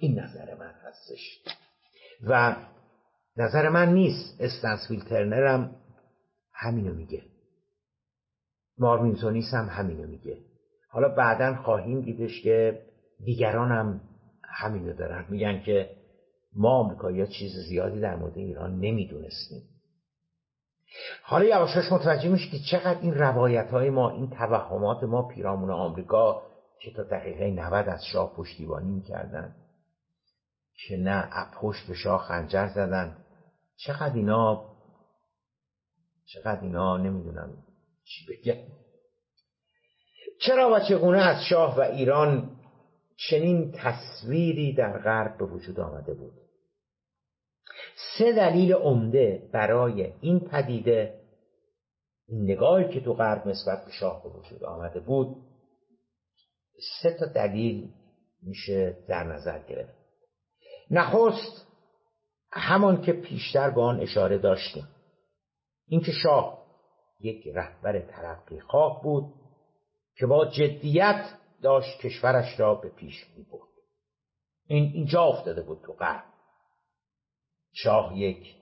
این 0.00 0.20
نظر 0.20 0.54
من 0.54 0.74
هستش. 0.82 1.38
و 2.26 2.56
نظر 3.36 3.68
من 3.68 3.92
نیست. 3.92 4.40
استنسویل 4.40 5.12
هم 5.32 5.76
همینو 6.52 6.94
میگه. 6.94 7.22
مارمینزونیس 8.78 9.54
هم 9.54 9.68
همینو 9.68 10.06
میگه. 10.06 10.38
حالا 10.90 11.08
بعدا 11.08 11.54
خواهیم 11.54 12.00
دیدش 12.00 12.42
که 12.42 12.89
دیگران 13.24 13.72
هم 13.72 14.00
همینو 14.44 14.92
دارن. 14.92 15.26
میگن 15.28 15.62
که 15.62 15.90
ما 16.56 16.70
آمریکایی 16.70 17.26
چیز 17.26 17.56
زیادی 17.68 18.00
در 18.00 18.16
مورد 18.16 18.38
ایران 18.38 18.78
نمی‌دونستیم. 18.78 19.62
حالا 21.22 21.44
یواشاش 21.44 21.92
متوجه 21.92 22.28
میشه 22.28 22.50
که 22.50 22.58
چقدر 22.70 23.00
این 23.00 23.14
روایت 23.14 23.70
های 23.70 23.90
ما 23.90 24.10
این 24.10 24.30
توهمات 24.30 25.02
ما 25.02 25.28
پیرامون 25.28 25.70
آمریکا 25.70 26.42
که 26.80 26.90
تا 26.90 27.02
دقیقه 27.02 27.50
90 27.50 27.88
از 27.88 28.04
شاه 28.04 28.34
پشتیبانی 28.36 28.90
می‌کردن 28.90 29.54
که 30.88 30.96
نه 30.96 31.28
پشت 31.60 31.86
به 31.88 31.94
شاه 31.94 32.22
خنجر 32.22 32.68
زدن. 32.68 33.16
چقدر 33.76 34.14
اینا 34.14 34.64
چقدر 36.26 36.60
اینا 36.60 36.96
نمی‌دونم 36.96 37.52
چی 38.04 38.26
بگم 38.26 38.60
چرا 40.40 40.74
و 40.74 40.80
چگونه 40.80 41.18
از 41.18 41.44
شاه 41.44 41.76
و 41.76 41.80
ایران 41.80 42.59
چنین 43.28 43.72
تصویری 43.72 44.72
در 44.74 44.98
غرب 44.98 45.38
به 45.38 45.44
وجود 45.44 45.80
آمده 45.80 46.14
بود. 46.14 46.32
سه 48.18 48.32
دلیل 48.32 48.72
عمده 48.72 49.48
برای 49.52 50.12
این 50.20 50.40
پدیده 50.40 51.20
این 52.28 52.44
نگاهی 52.44 52.88
که 52.94 53.00
تو 53.00 53.14
غرب 53.14 53.46
نسبت 53.46 53.84
به 53.84 53.92
شاه 53.92 54.22
به 54.22 54.28
وجود 54.28 54.64
آمده 54.64 55.00
بود 55.00 55.36
سه 57.02 57.16
تا 57.18 57.26
دلیل 57.26 57.92
میشه 58.42 58.96
در 59.08 59.24
نظر 59.24 59.58
گرفت. 59.58 60.00
نخست 60.90 61.66
همان 62.52 63.02
که 63.02 63.12
پیشتر 63.12 63.70
به 63.70 63.80
آن 63.80 64.00
اشاره 64.00 64.38
داشتیم 64.38 64.88
اینکه 65.86 66.12
شاه 66.12 66.66
یک 67.20 67.46
رهبر 67.54 68.00
ترقی 68.00 68.60
خواه 68.60 69.02
بود 69.02 69.34
که 70.16 70.26
با 70.26 70.46
جدیت 70.46 71.39
داشت 71.62 72.00
کشورش 72.00 72.60
را 72.60 72.74
به 72.74 72.88
پیش 72.88 73.26
می 73.36 73.42
برد. 73.42 73.70
این 74.66 74.92
اینجا 74.94 75.22
افتاده 75.22 75.62
بود 75.62 75.80
تو 75.86 75.92
غرب. 75.92 76.24
شاه 77.72 78.18
یک 78.18 78.56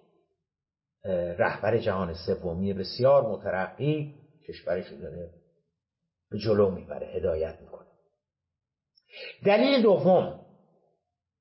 رهبر 1.38 1.78
جهان 1.78 2.14
سومی 2.26 2.72
بسیار 2.72 3.22
مترقی 3.22 4.14
کشورش 4.48 4.92
داره 4.92 5.30
به 6.30 6.38
جلو 6.38 6.70
می‌بره 6.70 7.06
هدایت 7.06 7.60
می‌کنه. 7.60 7.88
دلیل 9.44 9.82
دوم 9.82 10.40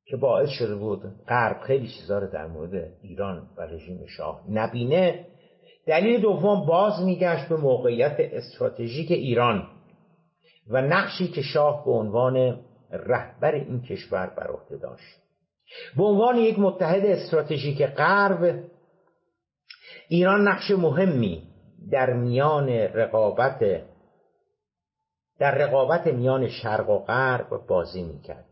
که 0.05 0.17
باعث 0.17 0.49
شده 0.49 0.75
بود 0.75 1.01
غرب 1.27 1.61
خیلی 1.61 1.87
چیزا 1.87 2.19
رو 2.19 2.27
در 2.27 2.47
مورد 2.47 2.93
ایران 3.01 3.49
و 3.57 3.61
رژیم 3.61 4.05
شاه 4.05 4.43
نبینه 4.49 5.27
دلیل 5.85 6.21
دوم 6.21 6.65
باز 6.65 7.03
میگشت 7.05 7.49
به 7.49 7.55
موقعیت 7.55 8.15
استراتژیک 8.19 9.11
ایران. 9.11 9.76
و 10.69 10.81
نقشی 10.81 11.27
که 11.27 11.41
شاه 11.41 11.85
به 11.85 11.91
عنوان 11.91 12.59
رهبر 12.91 13.51
این 13.51 13.81
کشور 13.81 14.27
بر 14.27 14.47
عهده 14.47 14.77
داشت. 14.77 15.17
به 15.97 16.03
عنوان 16.03 16.35
یک 16.35 16.59
متحد 16.59 17.05
استراتژیک 17.05 17.85
غرب 17.85 18.63
ایران 20.07 20.47
نقش 20.47 20.71
مهمی 20.71 21.43
در 21.91 22.13
میان 22.13 22.69
رقابت 22.69 23.59
در 25.39 25.55
رقابت 25.55 26.07
میان 26.07 26.47
شرق 26.47 26.89
و 26.89 26.99
غرب 26.99 27.67
بازی 27.67 28.03
می‌کرد. 28.03 28.45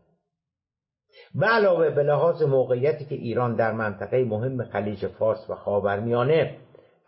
به 1.34 1.46
علاوه 1.46 1.90
به 1.90 2.02
لحاظ 2.02 2.42
موقعیتی 2.42 3.04
که 3.04 3.14
ایران 3.14 3.56
در 3.56 3.72
منطقه 3.72 4.24
مهم 4.24 4.64
خلیج 4.64 5.06
فارس 5.06 5.50
و 5.50 5.54
خاورمیانه 5.54 6.58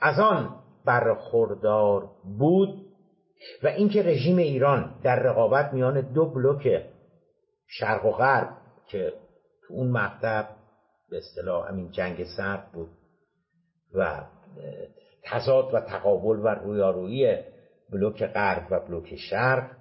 از 0.00 0.20
آن 0.20 0.54
برخوردار 0.84 2.10
بود 2.38 2.87
و 3.62 3.66
اینکه 3.66 4.02
رژیم 4.02 4.36
ایران 4.36 5.00
در 5.04 5.22
رقابت 5.22 5.72
میان 5.72 6.12
دو 6.12 6.26
بلوک 6.26 6.82
شرق 7.66 8.04
و 8.04 8.10
غرب 8.10 8.56
که 8.88 9.12
تو 9.62 9.74
اون 9.74 9.90
مقطع 9.90 10.42
به 11.10 11.18
اصطلاح 11.18 11.68
همین 11.68 11.90
جنگ 11.90 12.24
سرد 12.36 12.72
بود 12.72 12.90
و 13.94 14.24
تضاد 15.24 15.74
و 15.74 15.80
تقابل 15.80 16.38
و 16.38 16.48
رویارویی 16.48 17.36
بلوک 17.90 18.26
غرب 18.26 18.66
و 18.70 18.80
بلوک 18.80 19.16
شرق 19.16 19.76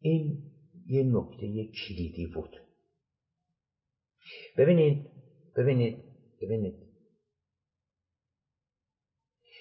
این 0.00 0.38
یه 0.86 1.02
نکته 1.02 1.64
کلیدی 1.64 2.26
بود. 2.34 2.56
ببینید 4.58 5.10
ببینید 5.56 6.04
ببینید. 6.42 6.74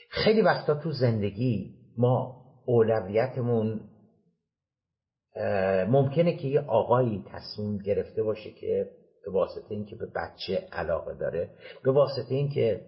خیلی 0.10 0.42
وقتا 0.42 0.76
تو 0.76 0.92
زندگی 0.92 1.76
ما 1.98 2.41
اولویتمون 2.66 3.82
ممکنه 5.88 6.38
که 6.38 6.48
یه 6.48 6.62
آقایی 6.62 7.24
تصمیم 7.28 7.78
گرفته 7.78 8.24
باشه 8.24 8.52
که 8.52 8.90
به 9.26 9.32
واسطه 9.32 9.66
اینکه 9.70 9.96
به 9.96 10.06
بچه 10.06 10.68
علاقه 10.72 11.14
داره 11.14 11.50
به 11.84 11.92
واسطه 11.92 12.36
اینکه 12.36 12.82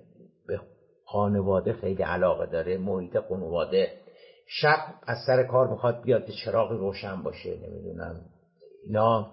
به 0.48 0.60
خانواده 1.06 1.74
خیلی 1.74 2.04
علاقه 2.04 2.46
داره 2.46 2.78
محیط 2.78 3.20
خانواده 3.20 3.92
شب 4.48 4.78
از 5.04 5.18
سر 5.28 5.44
کار 5.44 5.68
می‌خواد 5.68 6.02
بیاد 6.02 6.30
چراغ 6.46 6.72
روشن 6.72 7.24
باشه 7.24 7.56
نمی‌دونم 7.56 8.22
اینا. 8.86 9.32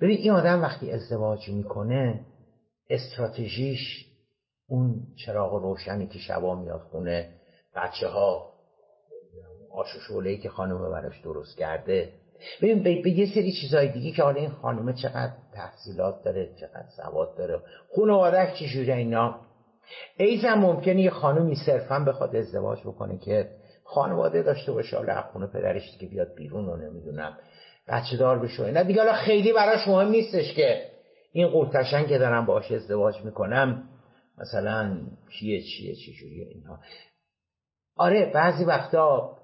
ببین 0.00 0.18
این 0.18 0.30
آدم 0.30 0.62
وقتی 0.62 0.90
ازدواج 0.90 1.48
می‌کنه 1.48 2.26
استراتژیش 2.90 4.06
اون 4.68 5.06
چراغ 5.24 5.54
روشنی 5.54 6.06
که 6.06 6.18
شبا 6.18 6.54
میاد 6.54 6.80
خونه 6.80 7.34
بچه 7.76 8.08
ها 8.08 8.53
آش 9.74 10.10
و 10.10 10.36
که 10.36 10.48
خانم 10.48 10.90
براش 10.90 11.20
درست 11.20 11.58
کرده. 11.58 12.12
ببین 12.62 12.82
به 12.82 13.10
یه 13.10 13.34
سری 13.34 13.52
چیزای 13.52 13.88
دیگه 13.88 14.10
که 14.10 14.22
حالا 14.22 14.40
این 14.40 14.50
خانمه 14.50 14.92
چقدر 14.92 15.32
تحصیلات 15.54 16.24
داره 16.24 16.54
چقدر 16.60 16.88
سواد 16.96 17.36
داره. 17.36 17.60
خانواده 17.96 18.54
چجوری 18.54 18.92
اینا؟ 18.92 19.40
ایزم 20.16 20.54
ممکنه 20.54 21.00
یه 21.00 21.10
خانومی 21.10 21.56
صرفا 21.66 21.98
بخواد 21.98 22.36
ازدواج 22.36 22.80
بکنه 22.80 23.18
که 23.18 23.50
خانواده 23.84 24.42
داشته 24.42 24.72
باشه 24.72 24.96
حالا 24.96 25.22
خونه 25.22 25.46
پدرش 25.46 25.98
که 25.98 26.06
بیاد 26.06 26.34
بیرون 26.34 26.66
رو 26.66 26.76
نمی‌دونم 26.76 27.38
بچه 27.88 28.16
دار 28.16 28.38
بشه 28.38 28.70
نه 28.70 28.84
دیگه 28.84 29.00
حالا 29.00 29.12
خیلی 29.12 29.52
براش 29.52 29.88
مهم 29.88 30.08
نیستش 30.08 30.54
که 30.54 30.90
این 31.32 31.48
قورتشن 31.48 32.06
که 32.06 32.18
دارم 32.18 32.46
باش 32.46 32.72
ازدواج 32.72 33.20
می‌کنم 33.24 33.88
مثلا 34.38 35.00
چیه 35.38 35.62
چیه 35.62 35.94
چجوریه 35.94 36.46
اینها. 36.48 36.78
آره 37.96 38.30
بعضی 38.34 38.64
وقتا 38.64 39.36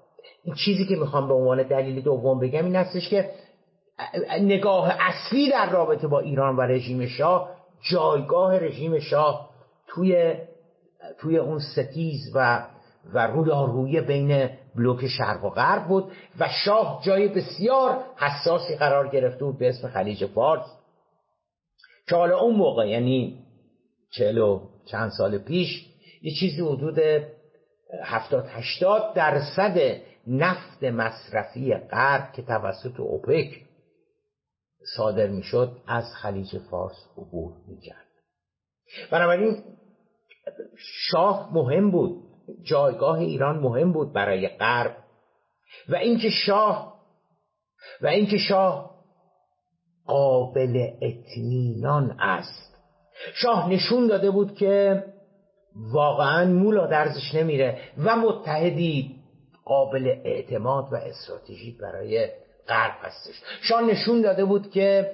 این 0.43 0.55
چیزی 0.55 0.85
که 0.85 0.95
می‌خوام 0.95 1.27
به 1.27 1.33
عنوان 1.33 1.63
دلیل 1.63 2.01
دوم 2.01 2.39
بگم 2.39 2.65
این 2.65 2.75
هستش 2.75 3.09
که 3.09 3.29
نگاه 4.41 4.95
اصلی 4.99 5.49
در 5.49 5.69
رابطه 5.69 6.07
با 6.07 6.19
ایران 6.19 6.55
و 6.55 6.61
رژیم 6.61 7.05
شاه 7.05 7.49
جایگاه 7.91 8.59
رژیم 8.59 8.99
شاه 8.99 9.49
توی 9.87 10.33
توی 11.19 11.37
اون 11.37 11.59
ستیز 11.59 12.31
و 12.35 12.65
و 13.13 13.27
رویارویی 13.27 14.01
بین 14.01 14.49
بلوک 14.75 15.07
شرق 15.07 15.45
و 15.45 15.49
غرب 15.49 15.87
بود 15.87 16.11
و 16.39 16.49
شاه 16.65 17.01
جای 17.05 17.27
بسیار 17.27 18.03
حساسی 18.17 18.75
قرار 18.75 19.07
گرفته 19.07 19.45
بود 19.45 19.57
به 19.59 19.69
اسم 19.69 19.87
خلیج 19.87 20.25
فارس. 20.25 20.65
که 22.07 22.15
حالا 22.15 22.39
اون 22.39 22.55
موقع 22.55 22.87
یعنی 22.87 23.39
چهل 24.11 24.57
چند 24.85 25.11
سال 25.11 25.37
پیش 25.37 25.85
یه 26.21 26.31
چیزی 26.39 26.61
حدود 26.61 26.99
هفتاد 28.03 28.47
هشتاد 28.47 29.13
درصد 29.13 29.77
نفت 30.27 30.83
مصرفی 30.83 31.73
غرب 31.73 32.31
که 32.33 32.41
توسط 32.41 32.99
اوپک 32.99 33.61
صادر 34.95 35.27
می‌شد 35.27 35.77
از 35.87 36.13
خلیج 36.13 36.57
فارس 36.57 37.07
عبور 37.17 37.53
می‌کرد. 37.67 38.07
بنابراین 39.11 39.63
شاه 40.77 41.49
مهم 41.53 41.91
بود 41.91 42.23
جایگاه 42.63 43.19
ایران 43.19 43.59
مهم 43.59 43.91
بود 43.93 44.13
برای 44.13 44.47
غرب. 44.47 44.97
و 45.89 45.95
اینکه 45.95 46.29
شاه 46.29 47.01
و 48.01 48.07
اینکه 48.07 48.37
شاه 48.37 48.91
قابل 50.05 50.87
اطمینان 51.01 52.11
است. 52.19 52.77
شاه 53.33 53.69
نشون 53.69 54.07
داده 54.07 54.31
بود 54.31 54.55
که 54.55 55.03
واقعا 55.93 56.45
مولا 56.45 56.87
درزش 56.87 57.35
نمیره 57.35 57.79
و 57.97 58.15
متحدی 58.15 59.20
قابل 59.65 60.07
اعتماد 60.25 60.93
و 60.93 60.95
استراتژیک 60.95 61.77
برای 61.77 62.29
غرب 62.67 62.95
هستش. 63.01 63.35
شاه 63.61 63.81
نشون 63.81 64.21
داده 64.21 64.45
بود 64.45 64.71
که 64.71 65.11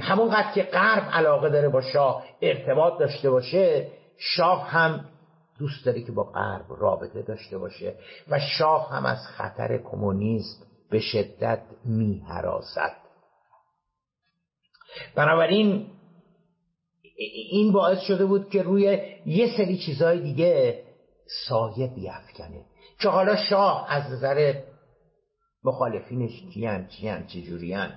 همونقدر 0.00 0.52
که 0.54 0.62
غرب 0.62 1.02
علاقه 1.12 1.48
داره 1.48 1.68
با 1.68 1.80
شاه 1.80 2.24
ارتباط 2.42 2.98
داشته 2.98 3.30
باشه 3.30 3.88
شاه 4.18 4.68
هم 4.68 5.04
دوست 5.58 5.86
داره 5.86 6.02
که 6.02 6.12
با 6.12 6.22
غرب 6.22 6.64
رابطه 6.68 7.22
داشته 7.22 7.58
باشه 7.58 7.94
و 8.28 8.40
شاه 8.40 8.90
هم 8.90 9.06
از 9.06 9.26
خطر 9.26 9.78
کمونیسم 9.78 10.66
به 10.90 11.00
شدت 11.00 11.60
میهراسد 11.84 12.96
بنابراین 15.14 15.86
این 17.50 17.72
باعث 17.72 18.00
شده 18.00 18.24
بود 18.24 18.50
که 18.50 18.62
روی 18.62 19.00
یه 19.26 19.56
سری 19.56 19.78
چیزهای 19.78 20.20
دیگه 20.20 20.82
سایه 21.48 21.86
بیافکنه. 21.86 22.64
که 22.98 23.08
حالا 23.08 23.36
شاه 23.36 23.86
از 23.88 24.12
نظر 24.12 24.54
مخالفینش 25.64 26.42
کیان 26.54 26.86
چیان 26.86 27.26
چجوریان 27.26 27.88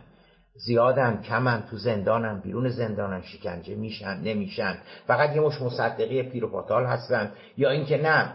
زیادن 0.65 1.21
کمن 1.21 1.63
تو 1.69 1.77
زندانن 1.77 2.41
بیرون 2.41 2.69
زندانن 2.69 3.21
شکنجه 3.21 3.75
میشن 3.75 4.17
نمیشن. 4.17 4.77
فقط 5.07 5.35
یه 5.35 5.41
مش 5.41 5.61
مصدقی 5.61 6.23
پیر 6.23 6.45
و 6.45 6.51
پاتال 6.51 6.85
هستن. 6.85 7.31
یا 7.57 7.69
اینکه 7.69 7.97
نه 7.97 8.33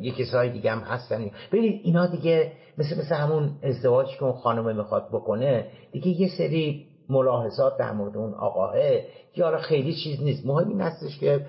یه 0.00 0.12
کسای 0.12 0.50
دیگه 0.50 0.70
هم 0.72 0.78
هستن. 0.78 1.30
ببینید 1.52 1.80
اینا 1.84 2.06
دیگه 2.06 2.52
مثل 2.78 2.98
مثل 2.98 3.14
همون 3.14 3.50
ازدواجی 3.62 4.16
که 4.16 4.22
اون 4.22 4.32
خانمه 4.32 4.72
می‌خواد 4.72 5.08
بکنه 5.12 5.66
دیگه 5.92 6.08
یه 6.08 6.28
سری 6.38 6.86
ملاحظات 7.08 7.78
در 7.78 7.92
مورد 7.92 8.16
اون 8.16 8.34
آقاه 8.34 8.74
که 9.34 9.44
حالا 9.44 9.58
خیلی 9.58 9.94
چیز 9.94 10.22
نیست. 10.22 10.46
مهم 10.46 10.68
این 10.68 10.80
هستش 10.80 11.18
که 11.18 11.46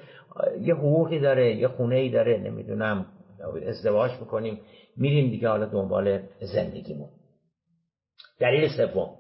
یه 0.62 0.76
حقوقی 0.76 1.20
داره 1.20 1.56
یه 1.56 1.68
خونه 1.68 1.96
ای 1.96 2.10
داره 2.10 2.38
نمی‌دونم 2.38 3.06
ازدواج 3.68 4.12
می‌کنیم 4.20 4.62
میریم 4.98 5.30
دیگه 5.32 5.50
حالا 5.50 5.66
دنبال 5.66 6.20
زندگیمون. 6.42 7.10
دلیل 8.40 8.70
سوم. 8.78 9.16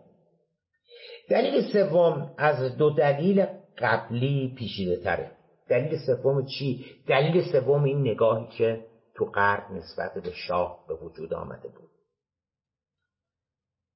دلیل 1.29 1.73
سوم 1.73 2.33
از 2.37 2.77
دو 2.77 2.89
دلیل 2.89 3.45
قبلی 3.77 4.53
پیشیده 4.57 4.97
تره. 5.03 5.31
دلیل 5.69 5.97
سوم 6.05 6.45
چی؟ 6.45 6.85
دلیل 7.07 7.51
سوم 7.51 7.83
این 7.83 8.01
نگاهی 8.01 8.47
که 8.57 8.85
تو 9.15 9.25
غرب 9.25 9.71
نسبت 9.71 10.13
به 10.13 10.31
شاه 10.31 10.85
به 10.87 10.95
وجود 10.95 11.33
آمده 11.33 11.67
بود. 11.67 11.89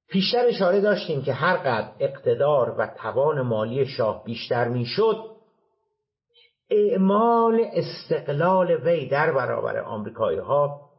پیشتر 0.09 0.45
اشاره 0.47 0.81
داشتیم 0.81 1.21
که 1.21 1.33
هر 1.33 1.57
قدر 1.57 1.91
اقتدار 1.99 2.75
و 2.79 2.87
توان 2.97 3.41
مالی 3.41 3.85
شاه 3.85 4.23
بیشتر 4.23 4.67
می‌شد 4.67 5.30
اعمال 6.71 7.65
استقلال 7.73 8.71
وی 8.71 9.09
در 9.09 9.31
برابر 9.31 9.79
آمریکایی 9.79 10.39
ها 10.39 10.89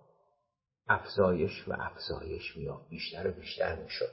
افزایش 0.88 1.68
و 1.68 1.72
افزایش 1.78 2.56
میافت 2.56 2.88
بیشتر 2.88 3.28
و 3.28 3.32
بیشتر 3.32 3.76
می‌شد. 3.82 4.12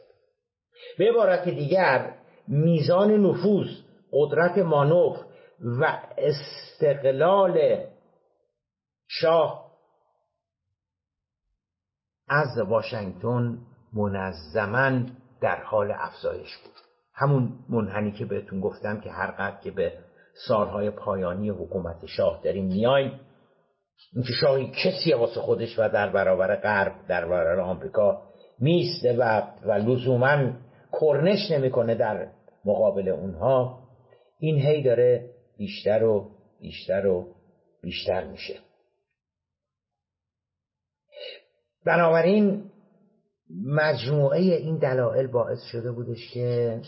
به 0.97 1.09
عبارت 1.09 1.49
دیگر 1.49 2.15
میزان 2.47 3.11
نفوذ 3.11 3.67
قدرت 4.11 4.57
مانور 4.57 5.25
و 5.59 5.99
استقلال 6.17 7.85
شاه 9.07 9.69
از 12.27 12.57
واشنگتن 12.67 13.57
منظما 13.93 15.01
در 15.41 15.63
حال 15.63 15.91
افزایش 15.91 16.57
بود. 16.57 16.73
همون 17.13 17.59
منحنی 17.69 18.11
که 18.11 18.25
بهتون 18.25 18.61
گفتم 18.61 19.01
که 19.01 19.11
هر 19.11 19.31
قدر 19.31 19.59
که 19.61 19.71
به 19.71 19.93
سالهای 20.47 20.89
پایانی 20.89 21.49
حکومت 21.49 22.05
شاه 22.05 22.41
داریم 22.43 22.65
میایم 22.65 23.19
اینکه 24.13 24.33
شاهی 24.41 24.71
کسی 24.83 25.13
واسه 25.13 25.41
خودش 25.41 25.79
و 25.79 25.89
در 25.89 26.09
برابر 26.09 26.55
غرب 26.55 27.07
در 27.07 27.25
برابر 27.25 27.59
آمریکا 27.59 28.21
میسته 28.59 29.17
و 29.17 29.41
و 29.65 29.71
لزوما 29.71 30.51
کرنش 31.01 31.51
نمی‌کنه 31.51 31.95
در 31.95 32.27
مقابل 32.65 33.09
اونها 33.09 33.79
این 34.39 34.55
هی 34.55 34.83
داره 34.83 35.29
بیشتر 35.57 36.03
و 36.03 36.31
بیشتر 36.61 37.07
و 37.07 37.27
بیشتر 37.81 38.23
میشه. 38.23 38.59
بنابراین 41.85 42.71
مجموعه 43.65 44.39
این 44.39 44.77
دلایل 44.77 45.27
باعث 45.27 45.59
شده 45.71 45.91
بودش 45.91 46.33
که 46.33 46.81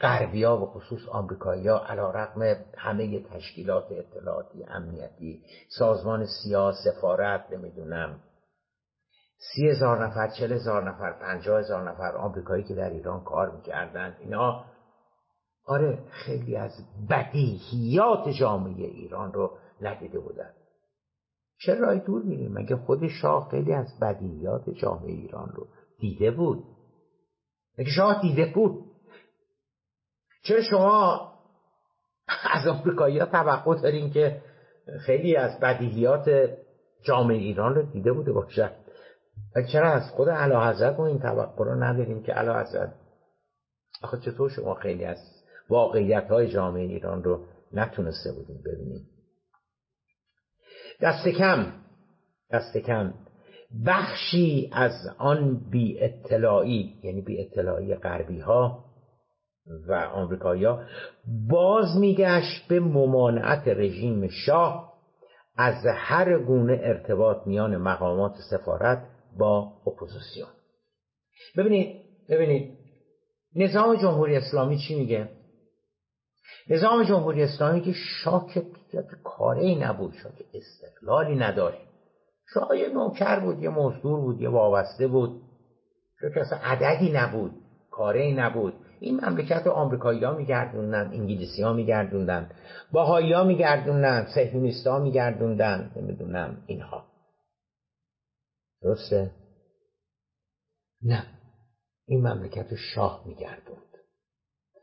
غربیا 0.00 0.56
و 0.56 0.66
خصوص 0.66 1.08
آمریکایی‌ها 1.08 1.86
علا 1.86 2.10
رقم 2.10 2.56
همه 2.76 3.20
تشکیلات 3.20 3.84
اطلاعاتی 3.90 4.64
امنیتی 4.64 5.42
سازمان 5.68 6.26
سیاه 6.26 6.74
سفارت 6.84 7.52
نمی‌دونم 7.52 8.20
سی 9.38 9.68
هزار 9.68 10.06
نفر 10.06 10.28
چل 10.28 10.52
هزار 10.52 10.90
نفر 10.90 11.12
پنجاه 11.12 11.58
هزار 11.60 11.90
نفر 11.90 12.16
آمریکایی 12.16 12.64
که 12.64 12.74
در 12.74 12.90
ایران 12.90 13.24
کار 13.24 13.50
می‌کردن 13.50 14.16
اینا 14.20 14.64
آره 15.66 15.98
خیلی 16.10 16.56
از 16.56 16.72
بدیهیات 17.10 18.28
جامعه 18.28 18.86
ایران 18.86 19.32
رو 19.32 19.50
ندیده 19.80 20.20
بودن. 20.20 20.50
چرا 21.58 21.78
رای 21.78 22.00
دور 22.00 22.22
میریم؟ 22.22 22.52
مگه 22.52 22.76
خود 22.76 23.08
شاه 23.08 23.48
خیلی 23.50 23.72
از 23.72 23.98
بدیهیات 24.00 24.70
جامعه 24.70 25.12
ایران 25.12 25.52
رو 25.54 25.66
دیده 25.98 26.30
بود؟ 26.30 26.64
مگه 27.78 27.90
شاه 27.90 28.22
دیده 28.22 28.52
بود؟ 28.54 28.85
چرا 30.48 30.62
شما 30.62 31.32
از 32.50 32.66
آمریکایی 32.66 33.18
ها 33.18 33.26
توقع 33.26 33.82
دارین 33.82 34.10
که 34.10 34.42
خیلی 35.00 35.36
از 35.36 35.60
بدیهیات 35.60 36.50
جامعه 37.02 37.36
ایران 37.36 37.74
رو 37.74 37.82
دیده 37.82 38.12
بوده 38.12 38.32
باشد 38.32 38.72
و 39.56 39.62
چرا 39.72 39.90
از 39.90 40.10
خود 40.10 40.28
علا 40.28 40.70
حضرت 40.70 40.98
ما 40.98 41.06
این 41.06 41.18
توقع 41.18 41.64
رو 41.64 41.74
نداریم 41.84 42.22
که 42.22 42.32
علا 42.32 42.60
حضرت؟ 42.60 42.92
آخه 44.02 44.18
چطور 44.18 44.50
شما 44.50 44.74
خیلی 44.74 45.04
از 45.04 45.18
واقعیت 45.68 46.28
های 46.28 46.48
جامعه 46.48 46.82
ایران 46.82 47.24
رو 47.24 47.46
نتونسته 47.72 48.32
بودیم 48.32 48.62
ببینیم 48.64 49.08
دست 51.00 51.28
کم 51.28 51.72
دست 52.50 52.76
کم. 52.76 53.14
بخشی 53.86 54.70
از 54.72 54.92
آن 55.18 55.70
بی 55.70 56.00
اطلاعی 56.00 56.94
یعنی 57.02 57.20
بی 57.20 57.40
اطلاعی 57.40 57.94
غربی 57.94 58.40
ها 58.40 58.85
و 59.88 59.92
آمریکایی‌ها 59.92 60.82
باز 61.48 61.96
میگشت 61.96 62.68
به 62.68 62.80
ممانعت 62.80 63.68
رژیم 63.68 64.28
شاه 64.28 64.92
از 65.56 65.86
هر 65.86 66.38
گونه 66.38 66.80
ارتباط 66.82 67.46
میان 67.46 67.76
مقامات 67.76 68.34
سفارت 68.50 69.02
با 69.38 69.72
اپوزیسیون. 69.86 70.48
ببینید 71.56 71.96
ببینید 72.28 72.78
نظام 73.56 73.96
جمهوری 73.96 74.36
اسلامی 74.36 74.78
چی 74.78 74.94
میگه؟ 74.94 75.28
نظام 76.70 77.04
جمهوری 77.04 77.42
اسلامی 77.42 77.80
که 77.80 77.92
شاه 77.92 78.52
که 78.54 78.62
کاری 79.24 79.76
نبود 79.76 80.12
شاه 80.22 80.32
استقلالی 80.54 81.36
نداشت. 81.36 81.78
شاه 82.54 82.78
یه 82.78 82.88
نوکر 82.88 83.40
بود 83.40 83.62
یه 83.62 83.68
مزدور 83.68 84.20
بود 84.20 84.40
یه 84.40 84.48
وابسته 84.48 85.06
بود. 85.06 85.42
که 86.34 86.40
اصلا 86.40 86.58
عددی 86.58 87.12
نبود 87.12 87.52
کاری 87.90 88.32
نبود. 88.32 88.74
این 89.00 89.24
مملکت 89.24 89.62
رو 89.66 89.72
آمریکایی 89.72 90.24
ها 90.24 90.32
میگردوندن 90.32 91.10
انگلیسی 91.12 91.62
ها 91.62 91.72
میگردوندن 91.72 92.50
باهایی 92.92 93.32
ها 93.32 93.44
میگردوندن 93.44 94.26
سهیونیست 94.34 94.86
ها 94.86 94.98
میگردوندن 94.98 95.92
نمی‌دونم 95.96 96.62
اینها. 96.66 97.04
درسته؟ 98.82 99.30
نه. 101.02 101.26
این 102.06 102.20
مملکت 102.28 102.70
رو 102.70 102.76
شاه 102.76 103.22
میگردوند. 103.26 103.80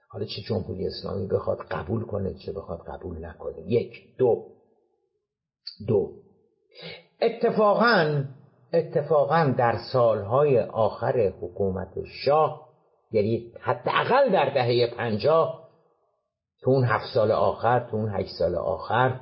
حالا 0.10 0.26
چه 0.26 0.42
جمهوری 0.42 0.88
اسلامی 0.88 1.28
بخواد 1.28 1.58
قبول 1.58 2.06
کنه 2.06 2.34
چه 2.34 2.52
بخواد 2.52 2.80
قبول 2.88 3.26
نکنه. 3.26 3.72
یک 3.72 4.18
دو. 4.18 4.48
دو. 5.88 6.12
اتفاقا 7.22 8.24
اتفاقا 8.74 9.54
در 9.58 9.80
سالهای 9.94 10.60
آخر 10.60 11.34
حکومت 11.42 12.04
شاه 12.26 12.73
یعنی 13.14 13.52
حداقل 13.62 14.32
در 14.32 14.54
دهه 14.54 14.96
پنجاه 14.98 15.70
تو 16.62 16.72
اون 16.72 16.84
هفت 16.86 17.14
سال 17.14 17.32
آخر 17.32 17.90
تو 17.90 17.98
اون 17.98 18.10
هشت 18.10 18.32
سال 18.40 18.56
آخر 18.56 19.20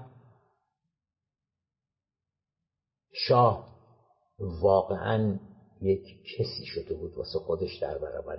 شاه 3.14 3.68
واقعا 4.62 5.39
یک 5.82 6.04
کسی 6.38 6.66
شده 6.66 6.96
بود 6.96 7.18
واسه 7.18 7.39
خودش 7.39 7.78
در 7.82 7.98
برابر 7.98 8.38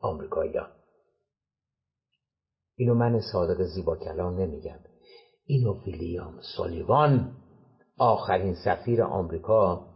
آمریکاییان 0.00 0.70
اینو 2.76 2.94
من 2.94 3.20
صادق 3.32 3.62
زیبا 3.62 3.96
کلام 3.96 4.40
نمیگم. 4.40 4.78
اینو 5.44 5.82
ویلیام 5.82 6.40
سالیوان 6.56 7.36
آخرین 7.98 8.54
سفیر 8.64 9.02
آمریکا 9.02 9.86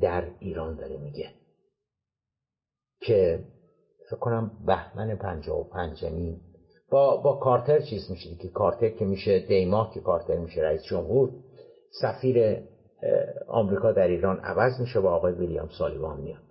در 0.00 0.30
ایران 0.38 0.76
داره 0.76 0.96
میگه. 0.96 1.34
که 3.00 3.44
فکر 4.10 4.16
کنم 4.16 4.50
بهمن 4.66 5.16
پنجاه 5.16 5.60
و 5.60 5.64
پنج 5.64 6.02
یعنی 6.02 6.40
با, 6.90 7.16
با 7.16 7.36
کارتر 7.36 7.80
چیز 7.80 8.10
میشه 8.10 8.34
که 8.42 8.48
کارتر 8.48 8.88
که 8.88 9.04
میشه 9.04 9.38
دیماه 9.38 9.94
که 9.94 10.00
کارتر 10.00 10.36
میشه 10.36 10.60
رئیس 10.60 10.82
جمهور 10.82 11.30
سفیر 12.02 12.62
آمریکا 13.48 13.92
در 13.92 14.08
ایران 14.08 14.40
عوض 14.40 14.80
میشه 14.80 15.00
با 15.00 15.10
آقای 15.14 15.32
ویلیام 15.32 15.68
سالیوان 15.78 16.20
میاد. 16.20 16.42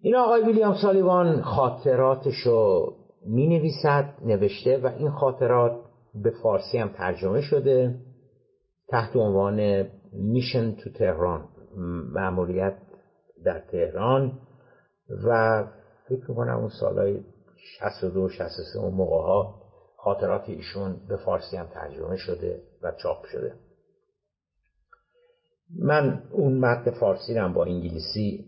این 0.00 0.16
آقای 0.16 0.44
ویلیام 0.44 0.74
سالیوان 0.74 1.42
خاطراتشو 1.42 2.92
می 3.26 3.46
نویسد 3.46 4.14
نوشته 4.24 4.78
و 4.78 4.86
این 4.86 5.10
خاطرات 5.10 5.80
به 6.14 6.32
فارسی 6.42 6.78
هم 6.78 6.88
ترجمه 6.88 7.40
شده 7.40 7.94
تحت 8.88 9.16
عنوان 9.16 9.86
میشن 10.12 10.72
تو 10.72 10.90
تهران 10.90 11.48
معمولیت 12.12 12.76
در 13.44 13.60
تهران. 13.60 14.38
و 15.24 15.64
فکر 16.08 16.30
می‌کنم 16.30 16.58
اون 16.58 16.68
سالهای 16.68 17.20
62 17.78 18.28
63 18.28 18.78
اون 18.78 18.94
موقع 18.94 19.16
ها 19.16 19.54
خاطرات 19.96 20.48
ایشون 20.48 21.00
به 21.08 21.16
فارسی 21.16 21.56
هم 21.56 21.66
ترجمه 21.66 22.16
شده 22.16 22.62
و 22.82 22.92
چاپ 23.02 23.24
شده. 23.24 23.54
من 25.78 26.22
اون 26.30 26.58
متن 26.58 26.90
فارسی 26.90 27.34
رو 27.34 27.52
با 27.52 27.64
انگلیسی 27.64 28.44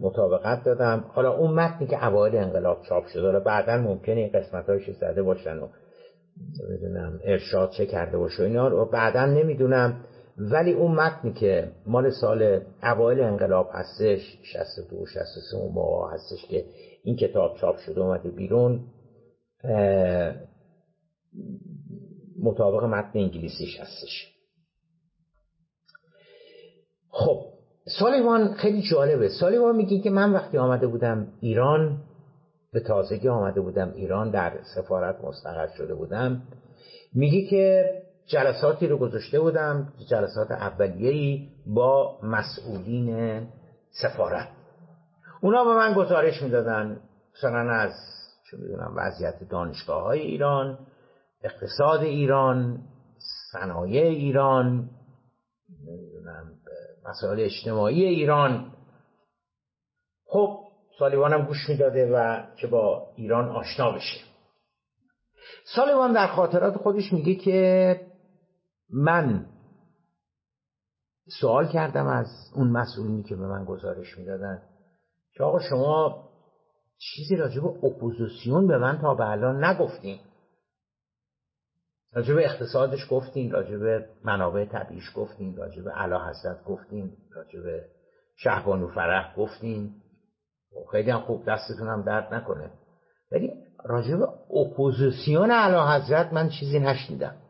مطابقت 0.00 0.64
دادم. 0.64 1.04
حالا 1.08 1.32
اون 1.32 1.54
متنی 1.54 1.86
که 1.86 2.06
اوایل 2.06 2.36
انقلاب 2.36 2.82
چاپ 2.82 3.06
شده 3.06 3.22
حالا 3.22 3.40
بعدا 3.40 3.76
ممکنه 3.76 4.14
این 4.14 4.30
قسمت 4.34 4.68
هایش 4.68 4.90
زده 4.90 5.22
باشن 5.22 5.58
و 5.58 5.68
نمی‌دونم 6.68 7.18
ارشاد 7.24 7.70
چه 7.70 7.86
کرده 7.86 8.18
باشه 8.18 8.42
اینا 8.42 8.68
رو 8.68 8.84
بعدا 8.84 9.26
نمی‌دونم 9.26 9.94
ولی 10.38 10.72
اون 10.72 10.94
متنی 10.94 11.32
که 11.32 11.72
مال 11.86 12.10
سال 12.10 12.60
اوایل 12.82 13.20
انقلاب 13.20 13.70
هستش 13.72 14.38
62 14.42 15.06
63 15.06 15.56
اون 15.56 15.74
موقع 15.74 16.14
هستش 16.14 16.46
که 16.46 16.64
این 17.04 17.16
کتاب 17.16 17.56
چاپ 17.56 17.76
شده 17.76 18.00
اومده 18.00 18.30
بیرون 18.30 18.80
مطابق 22.42 22.84
متن 22.84 23.18
انگلیسیش 23.18 23.80
هستش. 23.80 24.34
خب 27.08 27.46
سالیوان 27.98 28.54
خیلی 28.54 28.82
جالبه. 28.82 29.28
سالیوان 29.28 29.76
میگه 29.76 29.98
که 29.98 30.10
من 30.10 30.32
وقتی 30.32 30.58
آمده 30.58 30.86
بودم 30.86 31.32
ایران 31.40 32.02
به 32.72 32.80
تازگی 32.80 33.28
آمده 33.28 33.60
بودم 33.60 33.92
ایران 33.92 34.30
در 34.30 34.52
سفارت 34.74 35.24
مستقر 35.24 35.68
شده 35.76 35.94
بودم 35.94 36.42
میگه 37.14 37.42
که 37.50 37.84
جلساتی 38.26 38.86
رو 38.86 38.98
گذاشته 38.98 39.40
بودم 39.40 39.92
جلسات 40.10 40.50
اولیه‌ای 40.50 41.48
با 41.66 42.18
مسئولین 42.22 43.40
سفارت. 44.02 44.48
اونا 45.40 45.64
به 45.64 45.74
من 45.74 45.94
گزارش 45.94 46.42
می‌دادن 46.42 47.00
مثلا 47.36 47.72
از 47.72 47.92
چه 48.50 48.56
می‌دونم 48.56 48.94
وضعیت 48.96 49.48
دانشگاه 49.50 50.02
های 50.02 50.20
ایران 50.20 50.78
اقتصاد 51.42 52.00
ایران 52.00 52.78
صنایع 53.52 54.04
ایران 54.04 54.90
نمی‌دونم 55.86 56.52
مسائل 57.08 57.40
اجتماعی 57.40 58.04
ایران. 58.04 58.72
خب 60.26 60.60
سالیوان 60.98 61.44
گوش 61.46 61.68
می‌داده 61.68 62.12
و 62.12 62.42
که 62.56 62.66
با 62.66 63.08
ایران 63.16 63.48
آشنا 63.48 63.92
بشه. 63.92 64.20
سالیوان 65.76 66.12
در 66.12 66.26
خاطرات 66.26 66.76
خودش 66.76 67.12
میگه 67.12 67.34
که 67.34 68.00
من 68.90 69.46
سوال 71.40 71.66
کردم 71.66 72.06
از 72.06 72.26
اون 72.54 72.70
مسئولینی 72.70 73.22
که 73.22 73.36
به 73.36 73.46
من 73.46 73.64
گزارش 73.64 74.18
می‌دادن 74.18 74.62
که 75.32 75.44
آقا 75.44 75.60
شما 75.60 76.24
چیزی 76.98 77.36
راجع 77.36 77.60
به 77.60 77.68
اپوزیسیون 77.68 78.66
به 78.66 78.78
من 78.78 78.98
تا 78.98 79.14
به 79.14 79.30
الان 79.30 79.64
نگفتین. 79.64 80.18
راجع 82.12 82.34
به 82.34 82.44
اقتصادش 82.44 83.06
گفتین 83.10 83.50
راجع 83.50 83.76
به 83.76 84.06
منابع 84.24 84.64
طبیعیش 84.64 85.10
گفتین 85.14 85.56
راجع 85.56 85.82
به 85.82 85.90
علا 85.90 86.28
حضرت 86.28 86.64
گفتین 86.64 87.12
راجع 87.34 87.60
به 87.60 87.84
شهبانو 88.36 88.88
فرح 88.88 89.34
گفتین. 89.36 89.90
خب 90.74 90.84
خیلی 90.90 91.10
هم 91.10 91.20
خوب 91.20 91.44
دستتون 91.44 91.88
هم 91.88 92.02
درد 92.02 92.34
نکنه. 92.34 92.70
ولی 93.32 93.50
راجع 93.84 94.16
به 94.16 94.28
اپوزیسیون 94.56 95.50
علا 95.50 95.94
حضرت 95.96 96.32
من 96.32 96.48
چیزی 96.48 96.78
نشنیدم. 96.78 97.43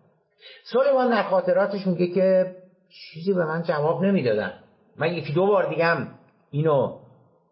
سلیمان 0.64 1.10
در 1.10 1.22
خاطراتش 1.22 1.86
میگه 1.86 2.06
که 2.06 2.56
چیزی 2.88 3.32
به 3.32 3.44
من 3.44 3.62
جواب 3.62 4.02
نمی‌دادن. 4.02 4.52
من 4.96 5.12
یکی 5.12 5.32
دو 5.32 5.46
بار 5.46 5.68
دیگه 5.68 6.08
اینو 6.50 6.98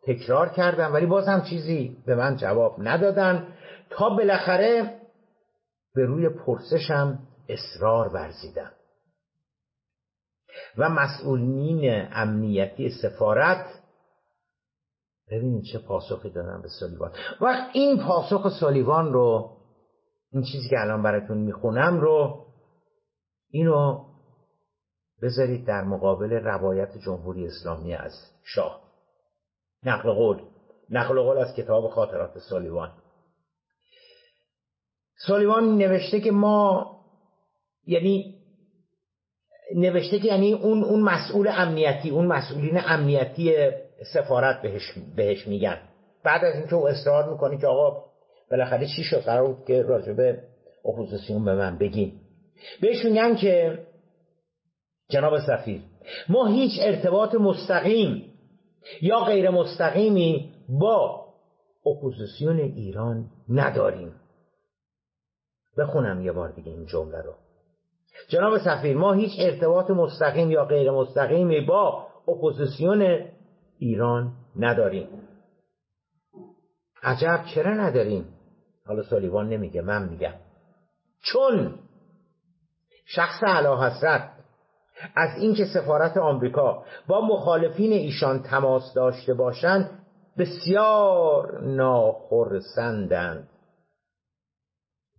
تکرار 0.06 0.48
کردم 0.48 0.92
ولی 0.92 1.06
باز 1.06 1.28
هم 1.28 1.42
چیزی 1.42 1.96
به 2.06 2.14
من 2.14 2.36
جواب 2.36 2.74
ندادن. 2.78 3.48
تا 3.90 4.08
بالاخره 4.08 5.00
به 5.94 6.04
روی 6.06 6.28
پرسشم 6.28 7.18
اصرار 7.48 8.08
ورزیدم. 8.08 8.72
و 10.78 10.88
مسئولین 10.88 12.08
امنیتی 12.12 12.90
سفارت 12.90 13.66
ببینید 15.30 15.64
چه 15.72 15.78
پاسخی 15.78 16.30
دادن 16.30 16.62
به 16.62 16.68
سالیوان. 16.80 17.12
و 17.40 17.56
این 17.72 18.02
پاسخ 18.06 18.48
سالیوان 18.60 19.12
رو 19.12 19.56
این 20.32 20.42
چیزی 20.42 20.68
که 20.68 20.76
الان 20.80 21.02
براتون 21.02 21.38
می‌خونم 21.38 22.00
رو 22.00 22.46
اینو 23.52 24.04
بذارید 25.22 25.66
در 25.66 25.84
مقابل 25.84 26.32
روایت 26.32 26.98
جمهوری 26.98 27.46
اسلامی 27.46 27.94
از 27.94 28.12
شاه. 28.44 28.82
نقل 29.84 30.12
قول. 30.12 30.42
نقل 30.90 31.20
قول 31.20 31.38
از 31.38 31.54
کتاب 31.54 31.88
خاطرات 31.88 32.38
سالیوان 32.38 32.92
سالیوان 35.26 35.78
نوشته 35.78 36.20
که 36.20 36.30
ما 36.30 36.90
یعنی 37.86 38.34
نوشته 39.74 40.18
که 40.18 40.28
یعنی 40.28 40.52
اون 40.52 40.84
اون 40.84 41.00
مسئول 41.00 41.48
امنیتی 41.48 42.10
اون 42.10 42.26
مسئولین 42.26 42.80
امنیتی 42.86 43.70
سفارت 44.14 44.62
بهش 44.62 44.92
بهش 45.16 45.46
میگن. 45.46 45.78
بعد 46.24 46.44
از 46.44 46.54
اینکه 46.54 46.74
او 46.74 46.88
اصرار 46.88 47.32
می‌کنه 47.32 47.58
که 47.58 47.66
آقا 47.66 48.04
بالاخره 48.50 48.86
چی 48.86 49.02
شد؟ 49.02 49.20
قرار 49.20 49.56
که 49.66 49.82
راجبه 49.82 50.42
اپوزیسیون 50.84 51.44
به 51.44 51.54
من 51.54 51.78
بگین. 51.78 52.21
بهش 52.80 53.04
میگن 53.04 53.34
که 53.34 53.78
جناب 55.10 55.38
سفیر 55.38 55.82
ما 56.28 56.46
هیچ 56.46 56.72
ارتباط 56.80 57.34
مستقیم 57.34 58.32
یا 59.02 59.20
غیر 59.24 59.50
مستقیمی 59.50 60.52
با 60.68 61.26
اپوزیسیون 61.86 62.58
ایران 62.58 63.30
نداریم. 63.48 64.14
بخونم 65.78 66.20
یه 66.20 66.32
بار 66.32 66.52
دیگه 66.52 66.70
این 66.70 66.86
جمله 66.86 67.22
رو. 67.22 67.34
جناب 68.28 68.58
سفیر 68.58 68.96
ما 68.96 69.12
هیچ 69.12 69.32
ارتباط 69.38 69.90
مستقیم 69.90 70.50
یا 70.50 70.64
غیر 70.64 70.90
مستقیمی 70.90 71.60
با 71.60 72.06
اپوزیسیون 72.28 73.28
ایران 73.78 74.32
نداریم. 74.56 75.08
عجب 77.02 77.44
چرا 77.54 77.74
نداریم؟ 77.74 78.34
حالا 78.86 79.02
سالیوان 79.02 79.48
نمیگه 79.48 79.82
من 79.82 80.08
میگم. 80.08 80.34
چون 81.20 81.78
شخص 83.04 83.44
علا 83.44 83.86
حضرت 83.86 84.30
از 85.14 85.38
اینکه 85.38 85.64
سفارت 85.64 86.16
آمریکا 86.16 86.84
با 87.06 87.20
مخالفین 87.20 87.92
ایشان 87.92 88.42
تماس 88.42 88.94
داشته 88.94 89.34
باشند 89.34 89.90
بسیار 90.38 91.60
ناخرسندند. 91.60 93.48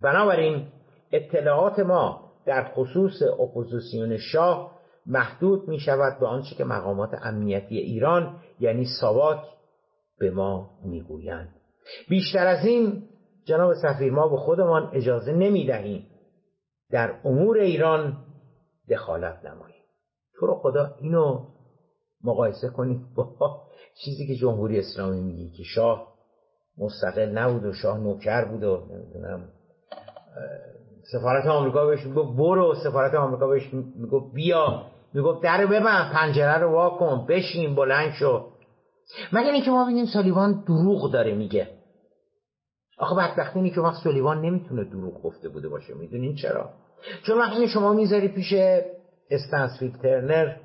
بنابراین 0.01 0.67
اطلاعات 1.11 1.79
ما 1.79 2.31
در 2.45 2.63
خصوص 2.63 3.21
اپوزیسیون 3.39 4.17
شاه 4.17 4.71
محدود 5.05 5.67
می 5.67 5.79
شود 5.79 6.19
به 6.19 6.27
آنچه 6.27 6.55
که 6.55 6.63
مقامات 6.63 7.09
امنیتی 7.21 7.77
ایران 7.77 8.35
یعنی 8.59 8.85
ساواک 9.01 9.39
به 10.19 10.31
ما 10.31 10.69
می‌گویند. 10.85 11.49
بیشتر 12.09 12.47
از 12.47 12.65
این 12.65 13.03
جناب 13.45 13.73
سفیر 13.73 14.11
ما 14.11 14.27
به 14.27 14.37
خودمان 14.37 14.89
اجازه 14.93 15.31
نمی 15.31 15.65
دهیم 15.65 16.07
در 16.93 17.19
امور 17.23 17.57
ایران 17.57 18.17
دخالت 18.89 19.45
نماییم 19.45 19.83
تو 20.35 20.45
رو 20.45 20.55
خدا 20.55 20.95
اینو 21.01 21.45
مقایسه 22.23 22.69
کنید 22.69 23.01
با 23.15 23.61
چیزی 24.03 24.27
که 24.27 24.35
جمهوری 24.35 24.79
اسلامی 24.79 25.21
میگی 25.21 25.49
که 25.49 25.63
شاه 25.63 26.13
مستقل 26.77 27.29
نبود 27.29 27.65
و 27.65 27.73
شاه 27.73 27.97
نوکر 27.97 28.45
بود 28.45 28.63
و 28.63 28.87
نمی‌دونم 28.91 29.49
سفارت 31.11 31.45
آمریکا 31.45 31.85
بهش 31.85 32.05
می‌گفت 32.05 32.37
برو 32.37 32.75
سفارت 32.83 33.13
آمریکا 33.13 33.47
بهش 33.47 33.73
می‌گفت 33.73 34.33
بیا. 34.33 34.85
می‌گفت 35.13 35.43
در 35.43 35.65
ببند 35.65 36.11
پنجره 36.11 36.57
رو 36.57 36.71
واکن 36.71 37.25
بشین 37.29 37.75
بلند 37.75 38.11
شو. 38.11 38.47
مگر 39.33 39.51
اینکه 39.51 39.71
ما 39.71 39.83
ببینیم 39.83 40.05
سالیوان 40.05 40.63
دروغ 40.67 41.11
داره 41.11 41.35
میگه؟ 41.35 41.69
آخه 42.97 43.15
بدبختی 43.15 43.59
اینه 43.59 43.69
که 43.69 43.81
وقت 43.81 44.03
سلیوان 44.03 44.41
نمی‌تونه 44.41 44.83
دروغ 44.83 45.21
گفته 45.21 45.49
بوده 45.49 45.69
باشه 45.69 45.93
می‌دونین 45.93 46.35
چرا؟ 46.35 46.69
چون 47.23 47.37
وقتی 47.37 47.67
شما 47.67 47.93
می‌ذاری 47.93 48.27
پیش 48.27 48.53
استنسفیلد 49.31 49.91
ترنر 50.03 50.55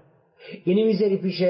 اینی 0.64 0.84
می‌ذاری 0.84 1.16
پیش 1.16 1.42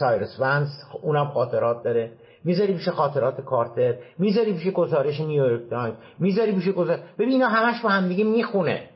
سایرس 0.00 0.40
ونس 0.40 0.68
اونم 1.02 1.26
خاطرات 1.28 1.82
داره. 1.84 2.10
می‌ذاری 2.44 2.74
پیش 2.74 2.88
خاطرات 2.88 3.40
کارتر 3.40 3.94
می‌ذاری 4.18 4.52
پیش 4.52 4.72
گزارش 4.72 5.20
نیویورک 5.20 5.70
تایمز 5.70 5.96
می‌ذاری 6.18 6.52
پیش 6.52 6.68
گزارش 6.68 7.00
ببین 7.18 7.28
اینا 7.32 7.48
همش 7.48 7.80
با 7.80 7.88
هم 7.88 8.08
دیگه 8.08 8.24
می‌خونه. 8.24 8.88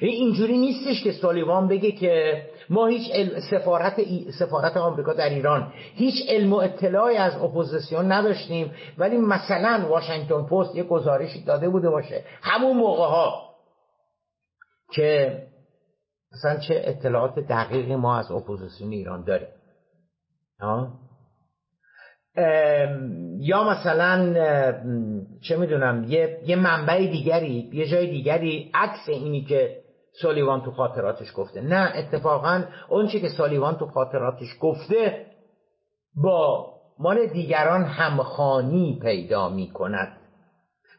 اینجوری 0.00 0.58
نیستش 0.58 1.04
که 1.04 1.12
سالیوان 1.12 1.68
بگه 1.68 1.92
که 1.92 2.42
ما 2.70 2.86
هیچ 2.86 3.12
سفارت, 3.50 3.94
سفارت 4.38 4.76
آمریکا 4.76 5.12
در 5.12 5.28
ایران 5.28 5.72
هیچ 5.94 6.14
علم 6.28 6.52
و 6.52 6.56
اطلاعی 6.56 7.16
از 7.16 7.42
اپوزیسیون 7.42 8.12
نداشتیم. 8.12 8.72
ولی 8.98 9.16
مثلا 9.16 9.86
واشنگتن 9.88 10.42
پست 10.42 10.76
یه 10.76 10.82
گزارشی 10.82 11.44
داده 11.44 11.68
بوده 11.68 11.90
باشه. 11.90 12.24
همون 12.42 12.76
موقع 12.76 13.06
ها 13.06 13.54
که 14.92 15.42
مثلا 16.32 16.60
چه 16.60 16.82
اطلاعات 16.84 17.38
دقیقی 17.38 17.96
ما 17.96 18.18
از 18.18 18.30
اپوزیسیون 18.30 18.92
ایران 18.92 19.24
داریم. 19.24 19.48
یا 23.40 23.64
مثلا 23.64 24.32
چه 25.42 25.56
می‌دونم 25.56 26.04
یه, 26.08 26.40
یه 26.46 26.56
منبع 26.56 27.06
دیگری 27.06 27.70
یه 27.72 27.86
جای 27.86 28.06
دیگری 28.06 28.70
عکس 28.74 29.08
اینی 29.08 29.44
که 29.44 29.85
سالیوان 30.22 30.62
تو 30.62 30.70
خاطراتش 30.70 31.32
گفته. 31.36 31.60
نه 31.60 31.92
اتفاقا 31.94 32.64
اونچه 32.88 33.20
که 33.20 33.28
سالیوان 33.28 33.76
تو 33.76 33.86
خاطراتش 33.86 34.48
گفته 34.60 35.26
با 36.22 36.72
مال 36.98 37.26
دیگران 37.26 37.84
همخانی 37.84 38.98
پیدا 39.02 39.48
می 39.48 39.70
کند 39.70 40.16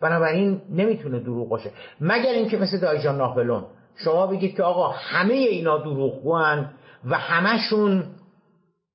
بنابراین 0.01 0.61
نمی‌تونه 0.69 1.19
دروغ 1.19 1.49
باشه. 1.49 1.71
مگر 2.01 2.31
اینکه 2.31 2.57
مثل 2.57 2.79
دایجان 2.79 3.17
ناپلون 3.17 3.65
شما 3.95 4.27
بگید 4.27 4.55
که 4.55 4.63
آقا 4.63 4.87
همه 4.87 5.33
اینا 5.33 5.77
دروغگوان 5.77 6.69
و 7.05 7.15
همشون 7.17 8.03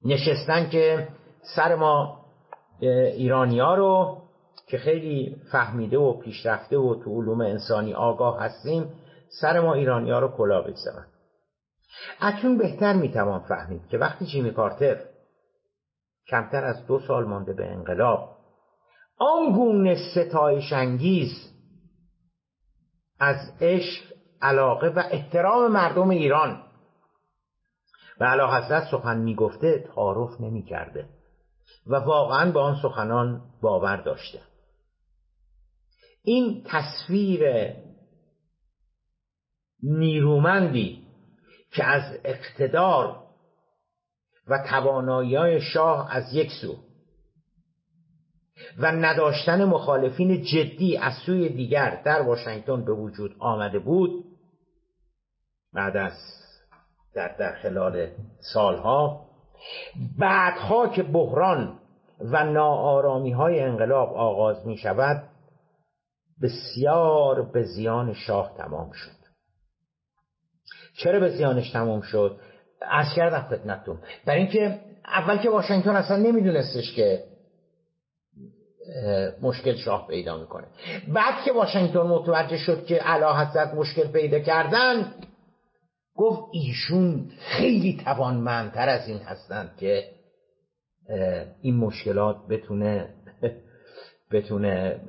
نشستن 0.04 0.68
که 0.68 1.08
سر 1.56 1.74
ما 1.74 2.18
ایرانیا 3.16 3.74
رو 3.74 4.18
که 4.66 4.78
خیلی 4.78 5.36
فهمیده 5.52 5.98
و 5.98 6.12
پیشرفته 6.12 6.78
و 6.78 7.02
تو 7.04 7.20
علوم 7.20 7.40
انسانی 7.40 7.94
آگاه 7.94 8.40
هستیم 8.42 8.84
سر 9.40 9.60
ما 9.60 9.74
ایرانیا 9.74 10.18
رو 10.18 10.28
کلا 10.28 10.62
بگذارن. 10.62 11.06
اکنون 12.20 12.58
بهتر 12.58 12.92
می‌توان 12.92 13.40
فهمید 13.40 13.86
که 13.86 13.98
وقتی 13.98 14.26
جیمی 14.26 14.52
کارتر 14.52 15.04
کمتر 16.28 16.64
از 16.64 16.86
دو 16.86 16.98
سال 16.98 17.24
مانده 17.24 17.52
به 17.52 17.66
انقلاب 17.66 18.32
آنگونه 19.18 19.96
ستایش 20.14 20.72
انگیز 20.72 21.52
از 23.18 23.36
عشق 23.60 24.04
علاقه 24.40 24.88
و 24.88 25.02
احترام 25.10 25.72
مردم 25.72 26.10
ایران 26.10 26.62
و 28.20 28.24
علا 28.24 28.56
حضرت 28.56 28.84
سخن 28.90 29.18
می‌گفته 29.18 29.78
تعارف 29.94 30.40
نمی‌کرده 30.40 31.08
و 31.86 31.94
واقعا 31.94 32.52
به 32.52 32.60
آن 32.60 32.76
سخنان 32.82 33.40
باور 33.60 33.96
داشته. 33.96 34.42
این 36.24 36.62
تصویر 36.66 37.72
نیرومندی 39.82 41.02
که 41.70 41.84
از 41.84 42.18
اقتدار 42.24 43.22
و 44.48 44.58
توانایی 44.70 45.60
شاه 45.60 46.16
از 46.16 46.34
یک 46.34 46.50
سو 46.60 46.76
و 48.78 48.92
نداشتن 48.92 49.64
مخالفین 49.64 50.42
جدی 50.42 50.96
از 50.96 51.12
سوی 51.26 51.48
دیگر 51.48 52.02
در 52.04 52.22
واشنگتن 52.22 52.84
به 52.84 52.92
وجود 52.92 53.36
آمده 53.38 53.78
بود 53.78 54.24
بعد 55.72 55.96
از 55.96 56.12
در, 57.14 57.36
در 57.38 57.52
خلال 57.52 58.08
سالها 58.52 59.26
بعدها 60.18 60.88
که 60.88 61.02
بحران 61.02 61.78
و 62.20 62.44
ناآرامی 62.44 63.30
های 63.30 63.60
انقلاب 63.60 64.12
آغاز 64.12 64.66
می 64.66 64.76
شود 64.76 65.28
بسیار 66.42 67.42
به 67.42 67.62
زیان 67.62 68.14
شاه 68.14 68.54
تمام 68.56 68.92
شد. 68.92 69.21
چرا 70.96 71.20
به 71.20 71.30
زیانش 71.30 71.70
تمام 71.70 72.00
شد؟ 72.00 72.36
از 72.82 73.06
کردم 73.16 73.40
خدمتتون. 73.50 73.98
برای 74.26 74.40
اینکه 74.40 74.80
اول 75.04 75.38
که 75.38 75.50
واشنگتن 75.50 75.96
اصلا 75.96 76.16
نمیدونستش 76.16 76.94
که 76.94 77.24
مشکل 79.42 79.76
شاه 79.76 80.06
پیدا 80.08 80.38
می‌کنه. 80.38 80.66
بعد 81.08 81.44
که 81.44 81.52
واشنگتن 81.52 82.00
متوجه 82.00 82.56
شد 82.56 82.86
که 82.86 82.96
علا 82.96 83.36
حضرت 83.36 83.74
مشکل 83.74 84.06
پیدا 84.06 84.38
کردن 84.38 85.14
گفت 86.16 86.42
ایشون 86.52 87.30
خیلی 87.38 88.00
توانمندتر 88.04 88.88
از 88.88 89.08
این 89.08 89.18
هستند 89.18 89.76
که 89.76 90.04
این 91.62 91.76
مشکلات 91.76 92.36
بتونه 92.50 93.08
بتونه 94.32 95.00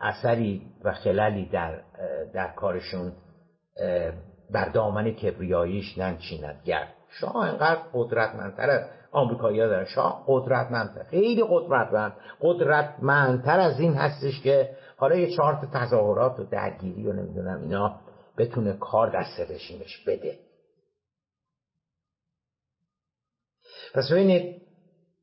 اثری 0.00 0.62
و 0.84 0.92
خلالی 0.92 1.48
در, 1.52 1.80
در 2.34 2.48
کارشون 2.56 3.12
بر 4.50 4.68
دامن 4.68 5.10
کبریاییش 5.10 5.98
ننشیند. 5.98 6.60
گرد. 6.64 6.94
شاه 7.08 7.36
انقدر 7.36 7.80
قدرتمندتر 7.92 8.70
از 8.70 8.82
آمریکایی 9.12 9.60
ها 9.60 9.66
دارن 9.66 9.84
شاه 9.84 10.24
قدرتمندتر. 10.26 11.02
خیلی 11.02 11.44
قدرتمند. 11.48 12.12
قدرتمندتر 12.40 13.60
از 13.60 13.80
این 13.80 13.94
هستش 13.94 14.40
که 14.40 14.76
حالا 14.96 15.16
یه 15.16 15.36
چهار 15.36 15.68
تظاهرات 15.72 16.40
و 16.40 16.44
درگیری 16.44 17.06
و 17.06 17.12
نمی‌دونم 17.12 17.60
اینا 17.60 18.00
بتونه 18.38 18.72
کار 18.72 19.10
دست 19.10 19.40
رشیمش 19.40 20.04
بده. 20.06 20.38
پس 23.94 24.12
ببینید 24.12 24.62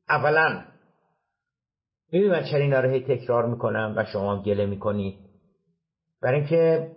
اولا 0.08 0.64
می‌دونی 2.12 2.30
من 2.30 2.44
چرا 2.44 2.60
اینا 2.60 2.80
رو 2.80 2.88
هی 2.90 3.00
تکرار 3.00 3.46
می‌کنم 3.46 3.94
و 3.96 4.04
شما 4.04 4.42
گله 4.42 4.66
می‌کنید 4.66 5.16
برای 6.22 6.38
اینکه 6.40 6.90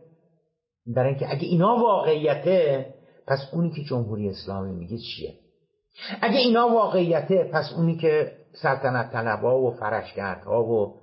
برای 0.88 1.10
اینکه 1.10 1.32
اگه 1.32 1.48
اینا 1.48 1.76
واقعیته 1.76 2.86
پس 3.28 3.40
اونی 3.54 3.72
که 3.72 3.84
جمهوری 3.84 4.30
اسلامی 4.30 4.76
میگه 4.76 4.98
چیه؟ 4.98 5.34
اگه 6.22 6.38
اینا 6.38 6.70
واقعیته 6.70 7.50
پس 7.54 7.74
اونی 7.78 7.98
که 7.98 8.32
سلطنت 8.62 9.12
طلبا 9.12 9.62
و 9.62 9.72
فرشگردها 9.72 10.64
و 10.64 10.96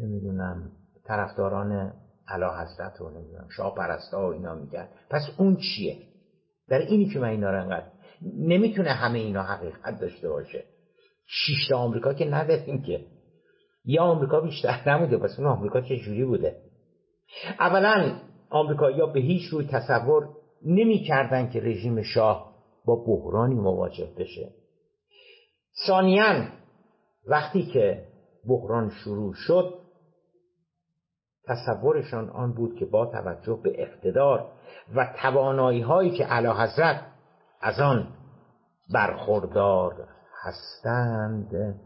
نمی‌دونم 0.00 0.70
طرفداران 1.04 1.92
علا 2.28 2.60
حضرت 2.60 3.00
و 3.00 3.10
نمی‌دونم 3.10 3.48
شاه 3.56 3.74
پرستا 3.74 4.28
و 4.28 4.32
اینا 4.32 4.54
میگن. 4.54 4.88
پس 5.10 5.22
اون 5.38 5.56
چیه؟ 5.56 5.96
در 6.68 6.78
اینی 6.78 7.08
که 7.08 7.18
من 7.18 7.28
اینا 7.28 7.50
رو 7.50 7.62
انقدر 7.62 7.86
نمی‌تونه 8.38 8.90
همه 8.90 9.18
اینا 9.18 9.42
حقیقت 9.42 10.00
داشته 10.00 10.28
باشه. 10.28 10.64
شیشت 11.26 11.72
آمریکا 11.72 12.14
که 12.14 12.24
نداریم 12.24 12.82
که. 12.82 13.06
یا 13.84 14.02
آمریکا 14.02 14.40
بیشتر 14.40 14.82
نموده 14.86 15.18
پس 15.18 15.38
اون 15.38 15.48
آمریکا 15.48 15.80
چه 15.80 15.96
جوری 15.96 16.24
بوده؟ 16.24 16.56
اولا 17.58 18.12
آمریکایی‌ها 18.50 19.06
به 19.06 19.20
هیچ 19.20 19.48
روی 19.52 19.66
تصور 19.66 20.28
نمی‌کردن 20.62 21.48
که 21.48 21.60
رژیم 21.60 22.02
شاه 22.02 22.52
با 22.84 22.96
بحرانی 22.96 23.54
مواجه 23.54 24.08
بشه. 24.18 24.52
ثانیا 25.86 26.48
وقتی 27.26 27.62
که 27.66 28.04
بحران 28.48 28.90
شروع 28.90 29.34
شد 29.34 29.78
تصورشان 31.44 32.30
آن 32.30 32.52
بود 32.52 32.76
که 32.78 32.84
با 32.84 33.06
توجه 33.06 33.60
به 33.62 33.82
اقتدار 33.82 34.52
و 34.94 35.14
توانایی 35.22 35.80
هایی 35.80 36.10
که 36.10 36.24
علا 36.24 36.54
حضرت 36.54 37.06
از 37.60 37.80
آن 37.80 38.08
برخوردار 38.92 40.08
هستند 40.42 41.80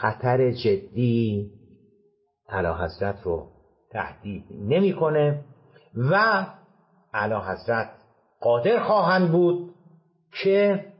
خطر 0.00 0.50
جدی 0.50 1.50
علا 2.48 2.84
حضرت 2.84 3.22
رو 3.22 3.57
تهدید 3.90 4.44
نمی‌کنه 4.50 5.44
و 5.94 6.46
علا 7.14 7.40
حضرت 7.40 7.90
قادر 8.40 8.84
خواهند 8.84 9.32
بود 9.32 9.74
که 10.42 10.92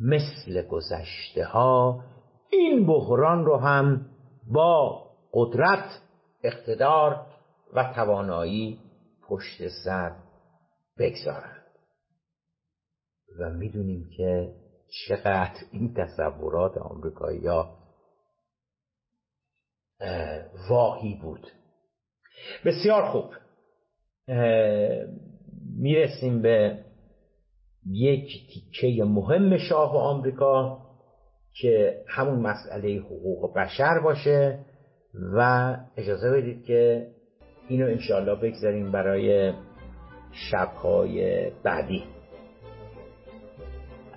مثل 0.00 0.62
گذشته 0.62 1.44
ها 1.44 2.04
این 2.50 2.86
بحران 2.86 3.44
رو 3.44 3.56
هم 3.56 4.06
با 4.52 5.02
قدرت 5.32 6.00
اقتدار 6.42 7.26
و 7.74 7.92
توانایی 7.94 8.78
پشت 9.28 9.68
سر 9.84 10.16
بگذارند. 10.98 11.62
و 13.38 13.50
می‌دونیم 13.50 14.10
که 14.16 14.54
چقدر 15.08 15.60
این 15.72 15.94
تصورات 15.94 16.78
آمریکایی 16.78 17.46
ها 17.46 17.81
واهی 20.68 21.18
بود. 21.22 21.46
بسیار 22.64 23.02
خوب. 23.02 23.24
می‌رسیم 25.76 26.42
به 26.42 26.78
یک 27.86 28.28
تیکه 28.52 29.04
مهم 29.04 29.58
شاه 29.58 29.94
و 29.94 29.96
آمریکا 29.96 30.78
که 31.60 32.04
همون 32.08 32.40
مسئله 32.40 32.98
حقوق 32.98 33.54
بشر 33.56 34.00
باشه 34.04 34.58
و 35.34 35.76
اجازه 35.96 36.30
بدید 36.30 36.64
که 36.64 37.08
اینو 37.68 37.86
انشاءالله 37.86 38.34
بگذاریم 38.34 38.92
برای 38.92 39.52
شبهای 40.32 41.50
بعدی. 41.50 42.04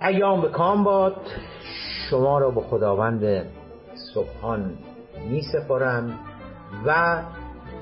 ایام 0.00 0.42
به 0.42 0.48
کام 0.48 0.84
باد 0.84 1.16
شما 2.10 2.38
را 2.38 2.50
به 2.50 2.60
خداوند 2.60 3.46
سبحان 4.14 4.78
می 5.30 5.42
سپارم 5.42 6.18
و 6.86 7.22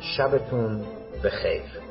شبتون 0.00 0.82
به 1.22 1.30
خیر 1.30 1.83